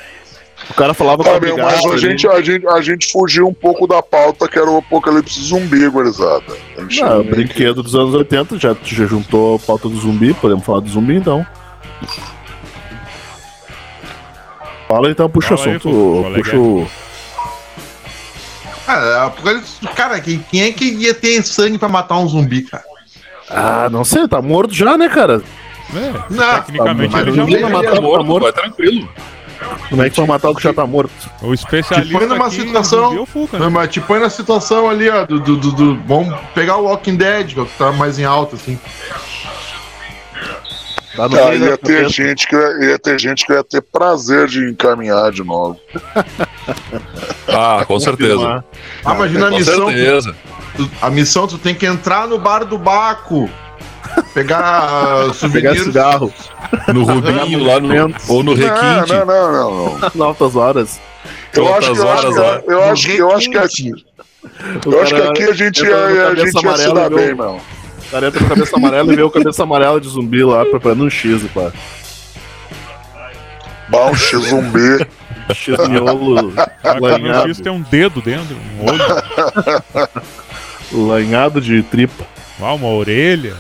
[0.70, 3.86] O cara falava Ah, meu, mas a gente, a, gente, a gente fugiu um pouco
[3.86, 6.54] da pauta que era o apocalipse zumbi, gurizada.
[7.02, 10.80] Não, o brinquedo dos anos 80 já, já juntou a pauta do zumbi, podemos falar
[10.80, 11.46] do zumbi então.
[14.88, 16.26] Fala então, puxa o Fala aí, assunto.
[16.28, 16.60] É puxa é?
[16.60, 16.88] o.
[18.86, 19.32] Cara,
[19.96, 22.84] cara quem, quem é que ia ter sangue pra matar um zumbi, cara?
[23.50, 25.42] Ah, não sei, tá morto já, né, cara?
[25.96, 27.76] É, Não, tecnicamente mas ele não já ninguém morreu.
[27.78, 28.44] vai matar- tá morto.
[28.44, 29.10] vai tranquilo.
[29.90, 31.12] Como é que vai matar o que já tá morto?
[31.42, 33.72] O especialista Te põe numa aqui situação- é Fuca, Não, né?
[33.72, 37.16] mas te põe na situação ali, ó, do, do, do, do- Vamos pegar o Walking
[37.16, 38.78] Dead, é que tá mais em alta, assim.
[41.16, 44.48] Tá no Ah, ia ter gente que ia, ia ter gente que ia ter prazer
[44.48, 45.80] de encaminhar de novo.
[47.48, 48.64] Ah, com certeza.
[49.06, 49.88] Ah, imagina a Com missão.
[49.88, 50.36] certeza.
[50.78, 53.50] tu- a missão, tu tem que entrar no bar do Baco.
[54.34, 55.84] Pegar uh, Pegar souvenirs.
[55.84, 56.34] cigarro
[56.88, 58.16] No Rubinho, lá no.
[58.30, 59.12] Ou no Requinte.
[59.12, 60.26] Não, não, não, não, não.
[60.26, 61.00] altas horas.
[61.54, 63.92] Eu Altas acho que eu acho horas, eu acho que eu acho que aqui,
[64.86, 65.96] eu acho que aqui a gente ia,
[66.28, 67.62] a gente cabeça ia se dar bem, o- meu.
[68.14, 71.04] Cara entra com a cabeça amarela e vê o cabeça amarela de zumbi lá preparando
[71.04, 71.74] um X, pá.
[73.90, 75.08] Bah, um X zumbi.
[75.52, 76.54] X miolo
[77.02, 79.04] lanhado, X tem um dedo dentro, um olho,
[80.92, 82.24] lanhado de tripa.
[82.62, 83.56] ah, uma orelha.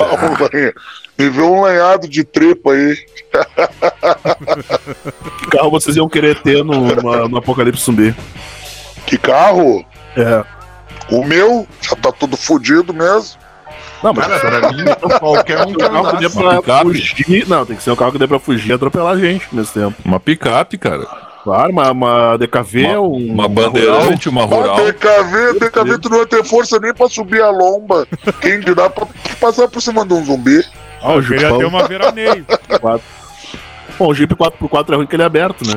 [0.00, 2.96] Um Me vê um lanhado de tripa aí.
[5.38, 8.14] Que carro vocês iam querer ter no, no, no Apocalipse Zumbi?
[9.06, 9.84] Que carro?
[10.16, 10.42] É.
[11.10, 13.42] O meu já tá tudo fudido mesmo.
[14.02, 14.84] Não, mas pra mim,
[15.20, 16.38] qualquer um que carro que dê andasse.
[16.38, 16.82] pra picape.
[16.84, 17.48] fugir.
[17.48, 19.72] Não, tem que ser um carro que dê pra fugir e atropelar a gente nesse
[19.74, 19.94] tempo.
[20.04, 21.06] Uma picape, cara.
[21.44, 23.32] Claro, uma, uma DKV, Uma, um.
[23.32, 24.76] uma bandeirante, uma rural.
[24.76, 28.06] DKV, DKV, tu não vai ter força nem pra subir a lomba.
[28.40, 29.06] Quem dirá pra
[29.40, 30.64] passar por cima de um zumbi?
[31.02, 32.46] Ah, o Jeepão ter uma veraneio.
[32.80, 33.00] 4.
[33.98, 35.74] Bom, o Jeep 4x4 é ruim que ele é aberto, né?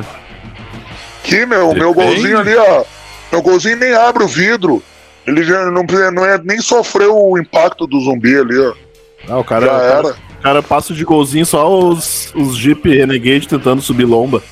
[1.22, 2.84] Aqui, meu, meu golzinho ali, ó.
[3.32, 4.80] Meu golzinho nem abre o vidro.
[5.26, 8.72] Ele já não, não é, nem sofreu o impacto do zumbi ali, ó.
[9.28, 10.08] Ah, o cara, Já o cara, era.
[10.08, 14.42] o cara passa de golzinho só os, os Jeep Renegade tentando subir lomba.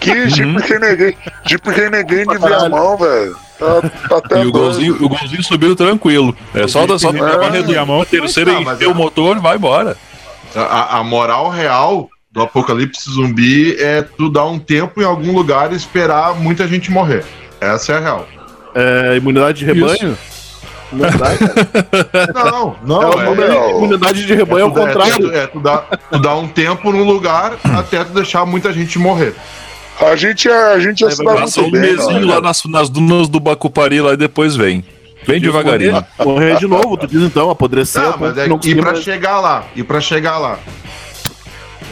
[0.00, 1.16] Que Jeep Renegade.
[1.46, 3.36] Jeep Renegade de viamão, velho.
[3.58, 6.34] Tá, tá até E o golzinho, o golzinho subindo tranquilo.
[6.54, 8.92] É só, da, só Renegade, reduzida a mão a terceira tá, e mas encher o
[8.92, 9.96] é- motor vai embora.
[10.56, 15.72] A, a moral real do apocalipse zumbi é tu dar um tempo em algum lugar
[15.72, 17.24] e esperar muita gente morrer.
[17.60, 18.28] Essa é a real.
[18.74, 20.16] É, imunidade de rebanho?
[20.92, 21.38] Imunidade,
[22.34, 24.86] Não, não, é, o é, nome é, é, imunidade de rebanho é o tu- é,
[24.86, 25.18] contrário.
[25.28, 28.98] tu- é, tu, dá, tu dá um tempo num lugar até tu deixar muita gente
[28.98, 29.34] morrer.
[30.00, 32.34] A gente, é- a gente ia se dar Passa um bem, mesinho ó.
[32.34, 34.84] lá nas, nas dunas do Bacupari lá e depois vem.
[35.26, 36.04] Vem devagarinho.
[36.22, 38.02] Morrer de novo, tu diz então, apodrecer.
[38.02, 40.58] Tá, mas é não ir conseguir pra mais- chegar lá, ir pra chegar lá.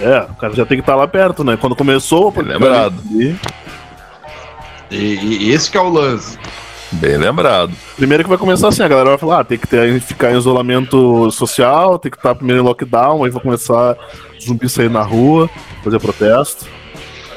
[0.00, 1.56] É, o cara já tem que estar lá perto, né?
[1.58, 2.94] Quando começou, o Lembrado.
[3.14, 3.34] E-
[4.90, 6.38] E, e esse que é o lance.
[6.92, 7.72] Bem lembrado.
[7.96, 10.36] Primeiro que vai começar assim, a galera vai falar, ah, tem que ter, ficar em
[10.38, 13.96] isolamento social, tem que estar primeiro em lockdown, aí vai começar
[14.40, 15.48] zumbi sair na rua,
[15.82, 16.66] fazer protesto.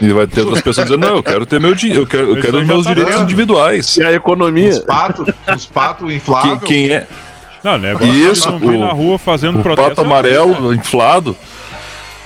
[0.01, 2.41] E vai ter outras pessoas dizendo, não, eu quero ter meu dinheiro, eu quero, eu
[2.41, 3.95] quero os meus tá direitos individuais.
[3.95, 6.61] E a Os economia, patos, os patos Quem, infláveis.
[6.63, 7.07] quem é
[7.63, 7.91] Não, né?
[7.91, 9.89] Agora Isso, o- na rua fazendo o protesto.
[9.95, 11.35] pato amarelo inflado?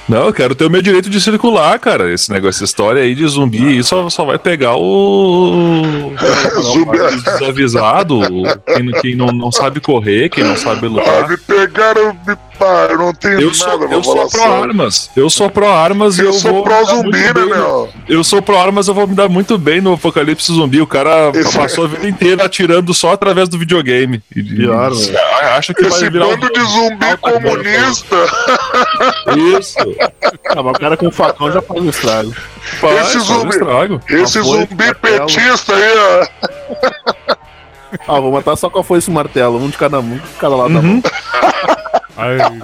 [0.09, 2.11] Não, eu quero ter o meu direito de circular, cara.
[2.11, 6.11] Esse negócio, essa história aí de zumbi, isso só, só vai pegar o.
[6.63, 6.99] Zumbi.
[6.99, 8.19] o desavisado,
[8.65, 11.29] quem, quem não, não sabe correr, quem não sabe Ah, lutar.
[11.29, 14.53] me pegaram, me pá, não tenho Eu sou, nada pra eu sou pró sério.
[14.63, 15.09] armas.
[15.15, 16.65] Eu sou pró armas e Eu eu sou vou.
[16.65, 17.89] dar zumbi, muito né, bem no- meu?
[18.07, 20.81] Eu sou pró armas, eu vou me dar muito bem no Apocalipse Zumbi.
[20.81, 24.21] O cara Esse- passou a vida inteira atirando só através do videogame.
[24.35, 25.19] E, Pior, e- né?
[25.45, 28.15] Acha que Esse vai virar bando um- de zumbi alta comunista.
[29.60, 29.75] Isso.
[30.49, 32.34] Ah, mas o cara com facão já faz um estrago.
[32.80, 34.02] Faz, Esse faz um zumbi- estrago.
[34.10, 36.28] Esse zumbi petista aí, ó.
[38.08, 40.21] Ah, vou matar só com a foice e o martelo, um de cada um, de
[40.39, 40.88] cada lado da Uhum.
[40.88, 41.04] mão.
[42.17, 42.62] Ai, velho.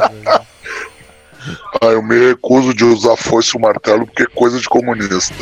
[1.81, 5.33] Ah, eu me recuso de usar foice e o martelo porque é coisa de comunista.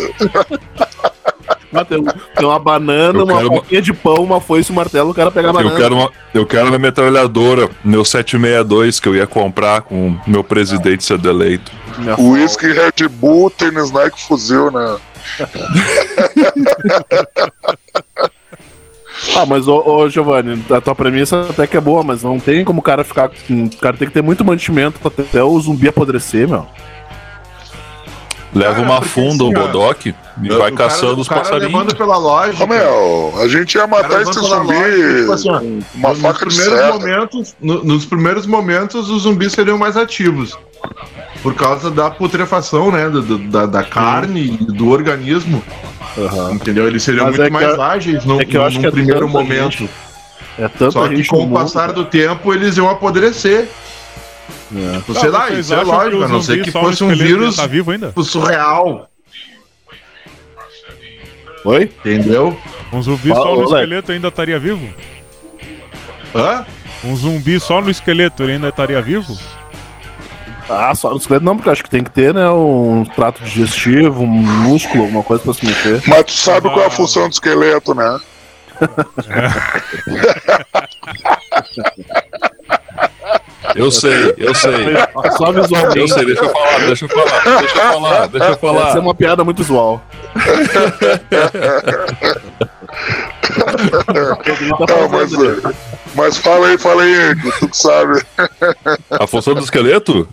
[1.74, 4.72] Ah, tem, um- tem uma banana, Eu uma quero uma- faquinha de pão, uma foice
[4.72, 5.76] e o martelo, o cara pega a Eu banana.
[5.76, 10.44] quero, uma, eu quero uma metralhadora, meu 762, que eu ia comprar com o meu
[10.44, 11.72] presidente sendo eleito.
[12.18, 14.98] Whisky, Red Bull, tênis Nike, fuzil, né?
[19.36, 22.66] Ah, mas ô, ô Giovanni, a tua premissa até que é boa, mas não tem
[22.66, 23.30] como o cara ficar.
[23.30, 26.66] com- O cara tem que ter muito mantimento até o zumbi apodrecer, meu.
[28.54, 31.72] Leva Cara, uma funda, um assim, ó, bodoque e vai O cara- caçando os passarinhos.
[31.74, 32.18] levando pela.
[32.20, 35.60] Ô, meu, a gente ia matar esse zumbi lógica, tipo assim, ó,
[35.96, 40.58] uma nos faca de primeiros momentos, no- nos primeiros momentos, os zumbis seriam mais ativos.
[41.42, 43.10] Por causa da putrefação, né?
[43.10, 45.64] do- do- da, da carne e do organismo.
[46.52, 46.88] Entendeu?
[46.88, 48.92] Eles seriam Mas muito é mais ágeis no, é que eu acho num que é
[48.92, 49.78] primeiro momento.
[49.80, 49.90] gente
[50.60, 53.68] É tanta Só que com o passar do tempo eles iam apodrecer.
[54.76, 55.14] É.
[55.20, 57.68] Sei Ah, lá, isso é que lógico, a não ser que fosse um vírus Tá
[57.68, 58.12] vivo ainda?
[58.24, 59.08] surreal.
[61.66, 61.84] Oi?
[62.00, 62.58] Entendeu?
[62.92, 63.72] Um zumbi Fala, só no Alex.
[63.72, 64.94] esqueleto ainda estaria vivo?
[66.36, 66.66] Hã?
[67.04, 69.38] Um zumbi só no esqueleto ele ainda estaria vivo?
[70.70, 72.50] Ah, só no esqueleto não, porque eu acho que tem que ter, né?
[72.50, 76.02] Um trato digestivo, um músculo, alguma coisa pra se mexer.
[76.08, 76.92] Mas tu sabe qual é a Ah.
[76.92, 78.20] função do esqueleto, né?
[83.76, 84.72] Eu sei, eu sei.
[85.38, 86.14] Só Eu visualmente.
[86.14, 89.00] sei, deixa eu falar, deixa eu falar, deixa eu falar, deixa eu Essa é falar.
[89.00, 90.02] uma piada muito visual.
[94.88, 95.32] Tá, mas,
[96.16, 98.22] mas fala aí, fala aí, tu que sabe.
[99.10, 100.28] A função do esqueleto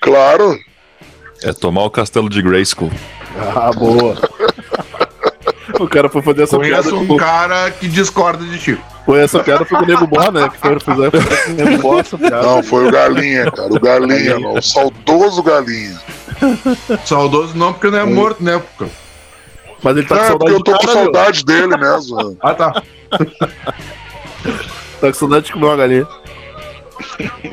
[0.00, 0.58] Claro.
[1.42, 2.90] é tomar o castelo de Grayskull.
[3.38, 4.16] Ah, boa.
[5.80, 8.78] O cara foi fazer essa piada Conheço um com, cara que discorda de ti.
[9.06, 10.48] foi essa piada foi com o Nego Bó, né?
[10.48, 12.42] Que foi fazer foi com o Nego Bó essa piada.
[12.42, 13.68] Não, foi o Galinha, cara.
[13.72, 15.98] O Galinha, o saudoso Galinha.
[17.04, 18.60] Saudoso não, porque não é morto, né?
[18.76, 18.92] Porque-
[19.82, 21.02] Mas ele tá com É, porque saudade eu tô com cara, meu.
[21.04, 22.36] saudade dele mesmo.
[22.40, 22.82] Ah, tá.
[25.00, 26.06] Tá com saudade de comer uma galinha.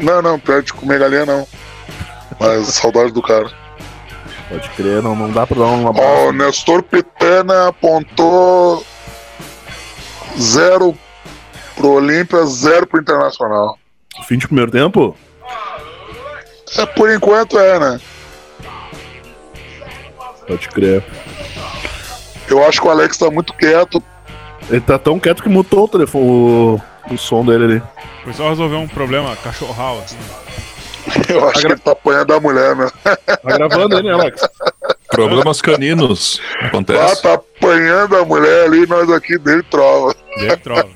[0.02, 1.48] Não, não, pior de comer galinha não.
[2.40, 3.50] Mas saudade do cara.
[4.50, 8.84] Pode crer, não, não dá pra dar uma Ó, o Nestor Pitana apontou
[10.40, 10.98] zero
[11.76, 13.78] pro Olímpia, zero pro Internacional.
[14.28, 15.16] Fim de primeiro tempo?
[16.78, 18.02] É, por enquanto é, né?
[20.48, 21.06] Pode crer.
[22.48, 24.04] Eu acho que o Alex tá muito quieto.
[24.68, 26.82] Ele tá tão quieto que mutou o telefone, o,
[27.12, 27.84] o som dele ali.
[28.24, 30.18] Foi só resolver um problema cachorral, assim.
[31.30, 32.88] Eu acho que ele tá apanhando a mulher, né?
[33.04, 34.42] Tá gravando aí, né, Alex?
[35.10, 36.40] Problemas caninos.
[36.62, 37.22] Ah, Acontece.
[37.22, 40.14] tá apanhando a mulher ali, nós aqui dele trova.
[40.38, 40.90] Dele trova.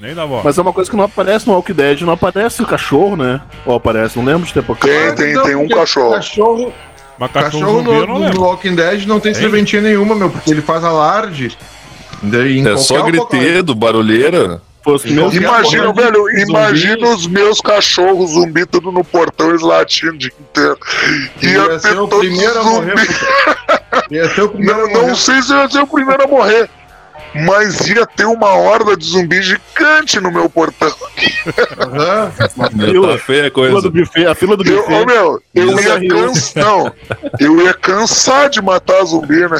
[0.00, 0.42] Nem dá bola.
[0.44, 3.40] Mas é uma coisa que não aparece no Walking Dead, não aparece o cachorro, né?
[3.64, 5.14] Ou aparece, não lembro de ter Tem, apocalipse.
[5.16, 6.14] tem, Não, tem um cachorro.
[6.14, 6.72] Cachorro,
[7.18, 8.40] Mas cachorro, cachorro no, não no.
[8.42, 11.56] Walking Dead não tem serventia nenhuma, meu, porque ele faz alarde.
[12.22, 14.60] Daí, em É só gritedo, barulheira.
[14.94, 16.42] Os Imagina, porra de velho, zumbi.
[16.50, 20.78] imagina os meus cachorros zumbi tudo no portão, eles latindo o dia inteiro.
[21.42, 22.74] Ia Ia ter ser o primeiro a zumbi.
[22.86, 23.06] morrer.
[23.06, 24.04] puta.
[24.10, 25.06] Ia ser o primeiro Não, a morrer.
[25.08, 26.70] não sei se eu ia ser o primeiro a morrer.
[27.34, 30.92] Mas ia ter uma horda de zumbi gigante no meu portão.
[31.78, 32.30] Aham.
[32.30, 33.82] fila, Tá feia a fila coisa.
[33.82, 34.94] do buffet, a fila do Eu, buffet.
[34.94, 36.64] ô, meu, eu ia cansar.
[36.64, 36.92] Não,
[37.38, 39.58] eu ia cansar de matar zumbi, né?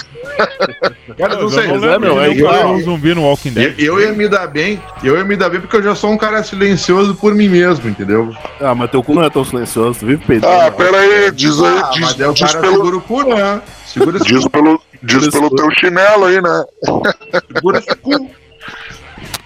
[1.16, 1.66] Cara, não Eu sei.
[1.66, 2.74] não é, lembro meu, é igual.
[2.74, 3.78] um zumbi no Walking Eu, Dead.
[3.80, 6.16] eu ia me dar bem, eu ia me dar bem porque eu já sou um
[6.18, 8.34] cara silencioso por mim mesmo, entendeu?
[8.60, 10.52] Ah, mas teu cu não é tão silencioso, tu vive peidando.
[10.52, 10.70] Ah, né?
[10.70, 13.60] pera aí, diz aí, Ah, diz, mas o diz cara pelo, segura o cu, né?
[13.86, 16.64] Segura esse diz cu, pelo, diz pelo teu chinelo aí, né?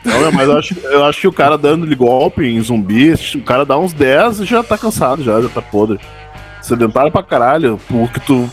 [0.05, 3.43] Não, meu, mas eu acho, eu acho que o cara dando-lhe golpe em zumbi, o
[3.43, 6.01] cara dá uns 10 e já tá cansado, já, já tá podre.
[6.61, 8.51] Sedentário pra caralho, porque tu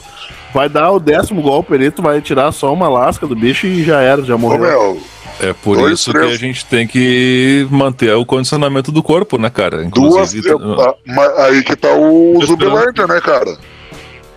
[0.54, 3.84] vai dar o décimo golpe ali, tu vai tirar só uma lasca do bicho e
[3.84, 4.60] já era, já Ô, morreu.
[4.60, 5.02] meu,
[5.42, 6.28] É por Dois, isso três.
[6.28, 9.78] que a gente tem que manter o condicionamento do corpo, né, cara?
[9.86, 10.34] duas.
[10.36, 13.58] Inclusive, eu- ah, mas aí que tá o Zumbilândia, né, cara?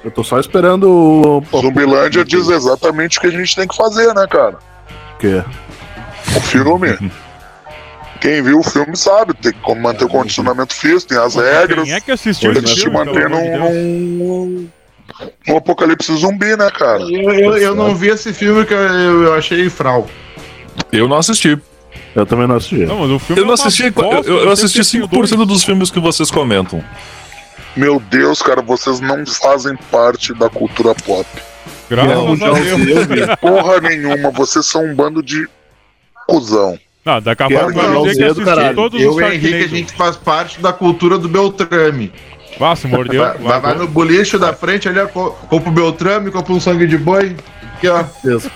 [0.05, 1.45] Eu tô só esperando o.
[1.53, 4.59] o Zumbilândia diz exatamente o que a gente tem que fazer, né, cara?
[5.23, 5.43] quê?
[6.37, 6.99] O filme.
[8.21, 11.85] Quem viu o filme sabe, tem que manter o condicionamento físico, tem as regras.
[11.85, 14.69] Quem é que assistiu esse filme, manter num,
[15.49, 17.03] num apocalipse zumbi, né, cara?
[17.03, 18.79] Eu, eu, eu não vi esse filme que eu,
[19.25, 20.07] eu achei fral.
[20.93, 21.59] Eu não assisti.
[22.15, 22.87] Eu também não assisti.
[22.87, 23.93] Não, mas o filme Eu não é uma assisti.
[23.97, 26.83] eu, eu não assisti sei se tem 5% dos filmes que vocês comentam.
[27.77, 31.27] Meu Deus, cara, vocês não fazem parte da cultura pop.
[31.89, 33.37] Graças Não, a vi.
[33.41, 35.49] Porra nenhuma, vocês são um bando de
[36.27, 36.79] cuzão.
[37.05, 38.77] Não, daqui a pouco é vai o dizer que assistiu caralho.
[38.77, 42.13] todos os Eu e o Henrique, a gente faz parte da cultura do Beltrame.
[42.59, 43.23] Vá, se mordeu.
[43.23, 46.97] Vai, vai, vai no boliche da frente ali, compra o Beltrame, compra um sangue de
[46.97, 47.35] boi.
[47.75, 48.05] Aqui, ó.
[48.23, 48.47] Deus,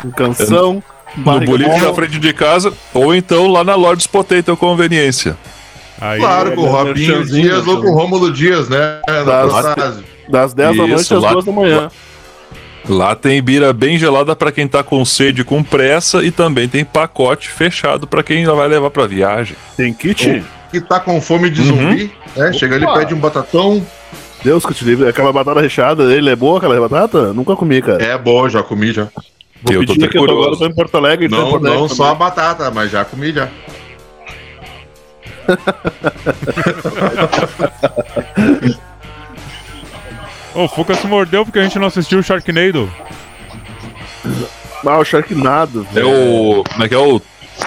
[0.00, 0.82] Com canção.
[1.16, 1.66] No mole.
[1.66, 5.36] na frente de casa, ou então lá na Lord's Potato Conveniência.
[6.04, 9.00] Aí, Claro, com o é, Robinho Dias ou com o Rômulo Dias, né?
[9.06, 10.04] Da lá- frase.
[10.28, 11.90] Das 10 da noite às lá- 2 da manhã.
[12.86, 16.68] Lá tem bira bem gelada pra quem tá com sede e com pressa e também
[16.68, 19.56] tem pacote fechado pra quem vai levar pra viagem.
[19.78, 20.44] Tem kit?
[20.70, 21.66] Que tá com fome de Uhum.
[21.68, 22.52] zumbi, né?
[22.52, 23.82] Chega ali, pede um batatão.
[24.44, 25.08] Deus que te livre.
[25.08, 27.32] Aquela batata recheada dele é boa, aquela batata?
[27.32, 28.02] Nunca comi, cara.
[28.04, 29.08] É bom, já comi já.
[29.62, 30.60] Vou Eu tô pedir até que eu tô agora curioso.
[30.60, 31.28] tô em Porto Alegre.
[31.30, 31.96] tô Não, Porto Alegre não também.
[31.96, 33.48] só a batata, mas já comi já.
[40.54, 42.90] Ô, o Fuca se mordeu porque a gente não assistiu o Sharknado.
[44.86, 45.86] Ah, o Sharknado.
[45.94, 46.62] É o.
[46.70, 47.20] Como é que é o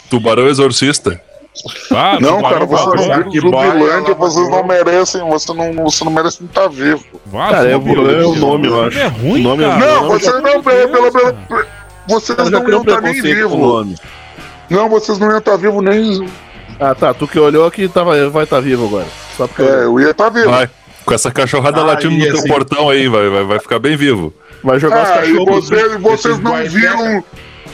[0.09, 1.21] Tubarão Exorcista?
[1.91, 6.37] Ah, Não, cara, vocês não que Zumbilândia, vocês não merecem, você não, você não merece
[6.41, 7.03] nem estar vivo.
[7.25, 8.99] Vá, Cara, é o é o nome, eu acho.
[8.99, 9.79] É ruim, O nome é- cara.
[9.79, 11.67] Não, não, vocês não, pelo, pelo, Deus, pelo, cara.
[12.07, 13.59] vocês não iam estar nem com o vivos.
[13.59, 13.95] nome.
[14.69, 16.29] Não, vocês não iam estar vivos nem.
[16.79, 17.13] Ah, tá.
[17.13, 19.07] Tu que olhou aqui tava, vai estar vivo agora.
[19.35, 20.49] Só porque É, eu ia estar vivo.
[20.51, 20.69] Vai.
[21.05, 23.79] Com essa cachorrada Ah, latindo no e teu assim- portão aí, vai, vai, vai ficar
[23.79, 24.33] bem vivo.
[24.63, 25.65] vai jogar os Ah, e cachorros.
[25.69, 27.23] vocês, vocês esses não viram.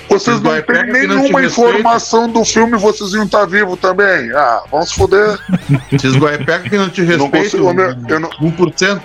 [0.10, 4.32] Vocês não têm não nenhuma informação do filme, vocês iam estar vivos também.
[4.34, 5.40] Ah, vamos se foder.
[5.92, 7.42] Esses guaipeca que não te Não respeitam.
[7.64, 9.02] consigo, eu, eu não, 1%.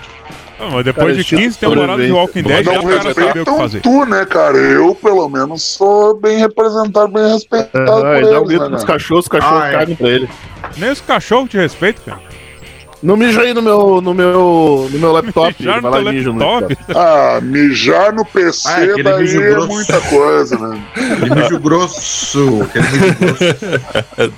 [0.59, 2.13] Não, mas depois Cara, de esse tipo 15 de temporadas de.
[2.13, 3.81] Walking Dead, não já o cara sabe o que fazer.
[3.81, 4.57] tu, né, cara?
[4.57, 8.71] Eu, pelo menos, sou bem representado, bem respeitado Ah, por ele dá um grito né,
[8.77, 8.87] cara?
[8.87, 9.73] cachorros, os cachorros Ah, é.
[9.73, 10.29] cagam pra ele.
[10.77, 12.28] Nem os cachorros te respeitam, cara.
[13.01, 15.55] Não mija aí no meu, no meu, no meu laptop.
[15.61, 16.77] Ele no vai lá no laptop.
[16.95, 19.69] Ah, mijar no PC Ah, daí mijo é grosso.
[19.69, 20.81] muita coisa, né?
[20.97, 22.63] Aquele mijo grosso.
[22.63, 23.49] Aquele mijo grosso.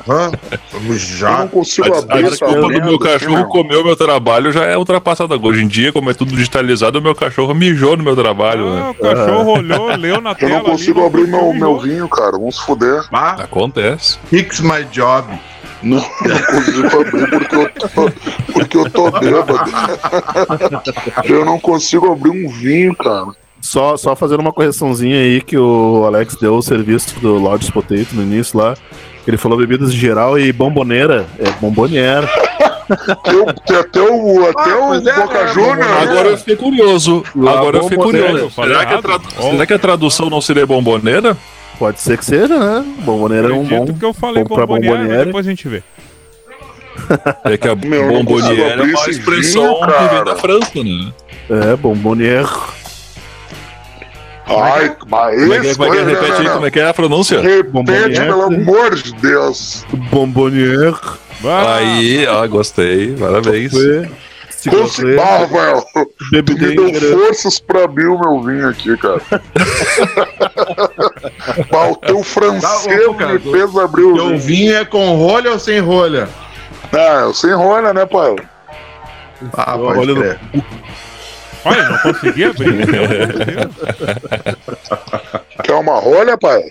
[0.09, 0.31] Hã?
[0.73, 3.45] Vamos Eu não consigo A, a abrir essa desculpa do meu aqui, cachorro meu.
[3.47, 5.37] comer o meu trabalho já é ultrapassada.
[5.37, 8.75] Hoje em dia, como é tudo digitalizado, o meu cachorro mijou no meu trabalho, Ah,
[8.75, 8.91] né?
[8.91, 10.51] o cachorro olhou, leu na Eu tela.
[10.59, 12.33] não consigo ali, abrir meu, meu vinho, cara.
[12.33, 13.05] Vamos se fuder.
[13.13, 14.19] Ah, Acontece.
[14.29, 15.27] fix my job.
[15.83, 18.11] Não, não consigo abrir porque eu tô,
[18.53, 19.71] porque eu tô bêbado.
[21.25, 23.29] Eu não consigo abrir um vinho, cara.
[23.61, 28.13] Só, só fazendo uma correçãozinha aí que o Alex deu o serviço do Lord's Potato
[28.13, 28.75] no início lá.
[29.27, 31.27] Ele falou bebidas em geral e bomboneira.
[31.39, 32.29] É bomboniera.
[33.67, 35.83] Tem até o, até Ah, o é, Boca é, Júnior.
[36.03, 37.23] Agora eu fiquei curioso.
[37.37, 38.51] Lá, Agora eu fiquei curioso.
[38.51, 41.37] Será que, a será que a tradução não seria bomboneira?
[41.81, 42.85] Pode ser que seja, né?
[42.99, 43.87] Bomboneira é um bom.
[43.87, 45.83] que eu falei bom pra bomboniere, depois a gente vê.
[47.43, 51.11] É que a Meu, é abrir uma expressão que vem da França, né?
[51.49, 52.47] É, bomboniere.
[54.47, 55.71] Ai, mas Como é que é?
[55.71, 56.05] esse Como é que é?
[56.05, 57.41] Repete aí como é que é a pronúncia.
[57.41, 59.87] Repete, pelo amor de Deus.
[60.11, 60.95] Bomboniere.
[61.43, 63.17] Ah, Aí, ó, gostei.
[63.17, 63.73] Parabéns.
[64.61, 65.83] Se Consegui, você ah, Rafael,
[66.33, 69.21] me deu forças pra abrir o meu vinho aqui, cara.
[71.73, 74.39] Ah, o teu francês Tá, me fez abrir o Teu vinho.
[74.39, 76.29] vinho é com rolha ou sem rolha?
[76.93, 78.37] Ah, eu sem rolha, né, pai?
[79.55, 80.37] Ah, Rolha pode no-
[81.65, 82.87] olha, não consegui abrir.
[85.65, 86.63] Quer uma rolha, pai?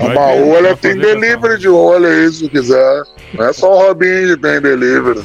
[0.00, 3.02] Uma rolha tem delivery de rolha aí, se quiser.
[3.34, 5.22] Não é só o Robinho que tem delivery.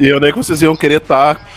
[0.00, 1.48] E eu nem que vocês iam querer estar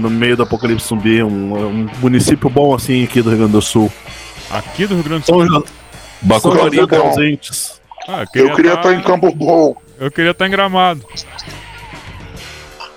[0.00, 3.62] no meio do Apocalipse Zumbi, um, um município bom assim aqui do Rio Grande do
[3.62, 3.92] Sul.
[4.50, 5.44] Aqui do Rio Grande do Sul.
[5.44, 6.52] São, São.
[6.70, 7.80] José dos Ausentes.
[8.08, 9.76] Ah, Eu queria estar em Campo Bom.
[9.98, 11.04] Eu queria estar em Gramado.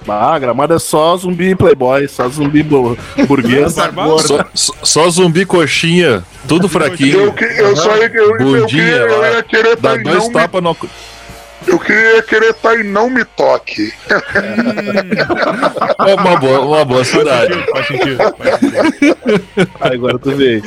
[0.07, 3.73] Ah, Gramado é só zumbi playboy, só zumbi bu- burguês.
[3.73, 7.31] Só, só- só zumbi coxinha, tudo Eu, fraquinho.
[7.33, 9.31] que- eu só ia, eu, eu, queria, eu lá.
[9.31, 10.75] ia querer Dá estar em dois tapas no.
[11.68, 13.93] Eu queria querer estar em Não Me Toque.
[16.05, 17.53] É uma boa, uma boa cidade.
[17.72, 19.18] Faz sentido, faz sentido.
[19.80, 20.64] Ah, agora tu veio.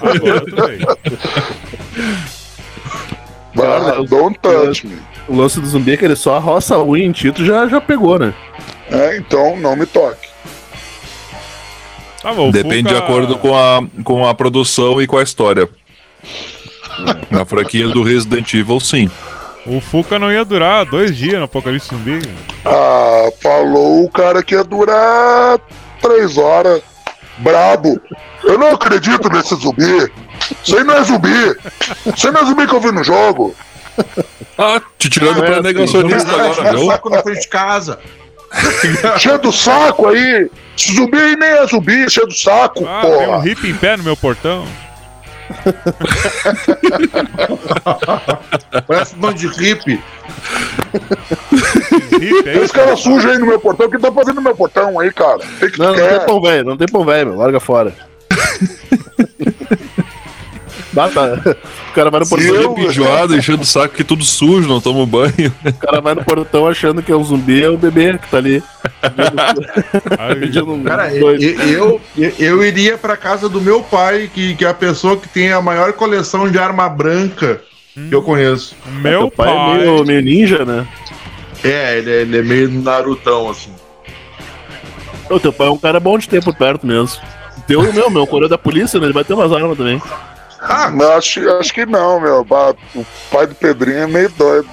[0.00, 0.78] Agora bem.
[3.54, 4.96] Vai, Cara, don't touch me.
[5.28, 7.80] O lance do zumbi é que ele só roça a unha em Tito já, já
[7.80, 8.32] pegou, né?
[8.90, 10.28] É, então não me toque.
[12.22, 15.68] Tá bom, Depende de acordo com a, com a produção e com a história.
[17.30, 19.10] Na franquia do Resident Evil, sim.
[19.76, 22.20] O Fuca não ia durar dois dias no Apocalipse Zumbi.
[22.64, 25.58] Ah, falou o cara que ia durar
[26.02, 26.82] três horas.
[27.38, 28.00] Brabo.
[28.44, 30.10] Eu não acredito nesse zumbi.
[30.62, 31.56] Isso aí não é zumbi.
[32.14, 33.54] Isso aí não é zumbi que eu vi no jogo.
[34.58, 36.86] Ah, te tirando pra negacionista agora, viu?
[36.86, 37.98] saco na frente de casa.
[39.18, 40.50] Cheio do saco aí.
[40.76, 43.42] Esse zumbi aí nem é zumbi, cheio do saco, Ah, tem um porra.
[43.42, 44.66] hippie em pé no meu portão.
[48.86, 50.00] Parece um bando de hippie.
[52.12, 52.74] Hippie, é Esse isso?
[52.74, 53.86] cara sujo aí no meu portão.
[53.86, 55.40] O que tá fazendo no meu portão aí, cara?
[55.58, 57.38] Tem que Não, não tem pão velho, não tem pão velho, meu.
[57.38, 57.92] Larga fora.
[60.92, 61.56] Bata.
[61.90, 65.06] O cara vai no portão, eu- Enjoado, enchendo o saco que tudo sujo, não toma
[65.06, 65.52] banho.
[65.64, 68.38] o cara vai no portão achando que é um zumbi, é o bebê que tá
[68.38, 68.62] ali.
[70.66, 72.00] Um Cara, eu, eu,
[72.38, 75.60] eu iria pra casa do meu pai, que, que é a pessoa que tem a
[75.60, 77.60] maior coleção de arma branca
[78.08, 78.74] que eu conheço.
[79.00, 79.80] meu Teu pai, pai.
[79.82, 80.86] é meio, meio ninja, né?
[81.62, 83.70] É, ele, é- ele é meio Narutão, assim.
[85.28, 87.20] O teu pai é um cara bom de ter por perto mesmo.
[87.66, 89.06] Teu, meu, meu, coroa da polícia, né?
[89.06, 90.00] Ele vai ter umas armas também.
[90.60, 92.40] Ah, Mas acho, acho que não, meu.
[92.94, 94.68] O pai do Pedrinho é meio doido.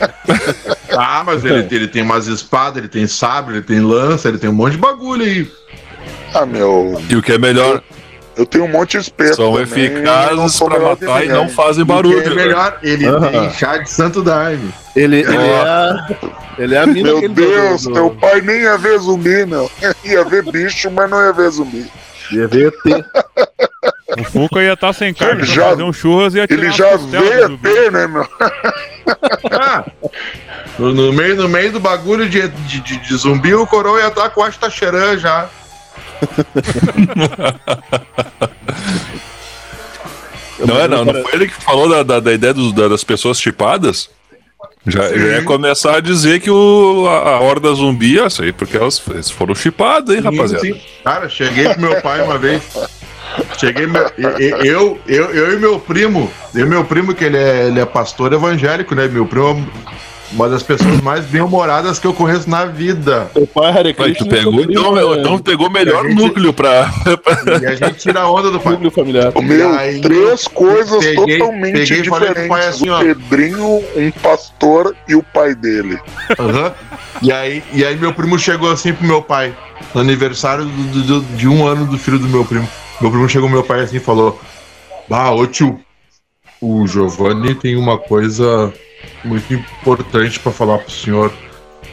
[0.96, 4.48] ah mas ele, ele tem umas espadas, ele tem sabre, ele tem lança, ele tem
[4.48, 5.50] um monte de bagulho aí.
[6.32, 7.00] Ah, meu.
[7.08, 7.82] E o que é melhor,
[8.36, 9.36] Eu tenho um monte de espeto.
[9.36, 12.22] são também, não eficazes pra que matar e não fazem Ele barulho.
[12.22, 13.30] é melhor, ele Aham.
[13.30, 14.72] tem chá de santo daime.
[14.96, 16.08] Ele, ele, é, a,
[16.58, 19.70] ele é a mina Meu Deus, do, teu pai nem ia ver zumbi, meu.
[20.02, 21.86] Ia ver bicho, mas não ia ver zumbi.
[22.32, 23.04] Ia ver ET.
[24.18, 26.96] O Fuca ia estar sem carne, Ele já- fazer um churras e ia Ele já
[26.96, 27.68] do zumbi.
[27.68, 28.26] ET, né, meu?
[29.52, 29.84] Ah,
[30.78, 34.08] no, no meio, no meio do bagulho de, de, de- de zumbi, o coroa ia
[34.08, 35.48] estar com a Tacheran já.
[40.58, 41.04] Não é, não.
[41.04, 44.10] Não foi ele que falou da, da, da ideia dos- da- das pessoas chipadas?
[44.86, 48.52] Já, já ia começar a dizer que o, a, a horda zumbi é isso aí,
[48.52, 50.64] porque elas, eles foram chipadas, hein, rapaziada?
[50.64, 50.80] Sim, sim.
[51.04, 52.62] Cara, cheguei pro meu pai uma vez.
[53.60, 54.10] Cheguei, meu-
[54.64, 57.84] eu, eu, eu, e meu primo, eu e meu primo, que ele é, ele é
[57.84, 59.06] pastor evangélico, né?
[59.06, 59.90] Meu primo é
[60.32, 63.28] uma das pessoas mais bem-humoradas que eu conheço na vida.
[63.34, 64.14] Teu pai é Hare Ué, Krishna.
[64.26, 65.02] tu pegou, então, né?
[65.18, 66.88] então pegou o melhor gente- núcleo pra.
[67.60, 68.72] E a gente tira a onda do pai.
[68.74, 69.32] núcleo familiar.
[69.42, 72.48] Meu, aí, três coisas peguei- totalmente peguei falei pro diferentes.
[72.48, 72.98] pai assim, o.
[73.00, 75.98] Pedrinho, um pastor e o pai dele.
[76.38, 76.72] Aham.
[77.22, 79.52] E, aí, e aí meu primo chegou assim pro meu pai,
[79.94, 82.68] no aniversário do- do- de um ano do filho do meu primo.
[83.00, 84.40] Meu primo chegou meu pai assim e falou:
[85.10, 85.80] Ah, ô tio,
[86.60, 88.72] o Giovanni tem uma coisa
[89.24, 91.32] muito importante pra falar pro senhor.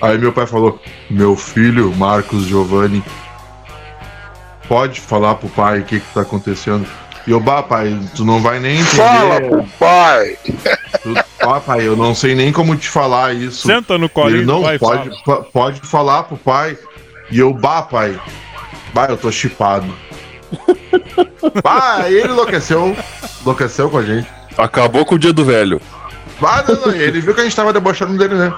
[0.01, 0.79] Aí meu pai falou:
[1.09, 3.03] Meu filho, Marcos Giovanni,
[4.67, 6.85] pode falar pro pai o que que tá acontecendo?
[7.25, 8.95] E eu, bah, pai, tu não vai nem entender.
[8.95, 10.37] Fala pro pai.
[11.03, 13.67] Tu, ah, pai, eu não sei nem como te falar isso.
[13.67, 15.43] Senta no colinho Ele não pai pode, fala.
[15.43, 16.77] pode falar pro pai.
[17.29, 18.17] E eu, bah, pai.
[18.93, 19.93] Bah, eu tô chipado.
[21.63, 22.95] aí ele enlouqueceu.
[23.41, 24.27] Enlouqueceu com a gente.
[24.57, 25.81] Acabou com o dia do velho.
[26.39, 28.53] Bah, não, não, ele viu que a gente tava debochando dele, né?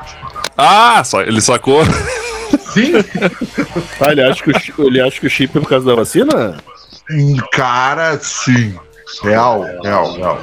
[0.57, 1.83] Ah, sa- ele sacou.
[2.73, 2.93] Sim.
[4.01, 5.93] Ah, ele acha, que o, chi- ele acha que o chip é por causa da
[5.95, 6.57] vacina?
[7.51, 8.73] Cara, sim.
[9.23, 10.39] Real, real, real.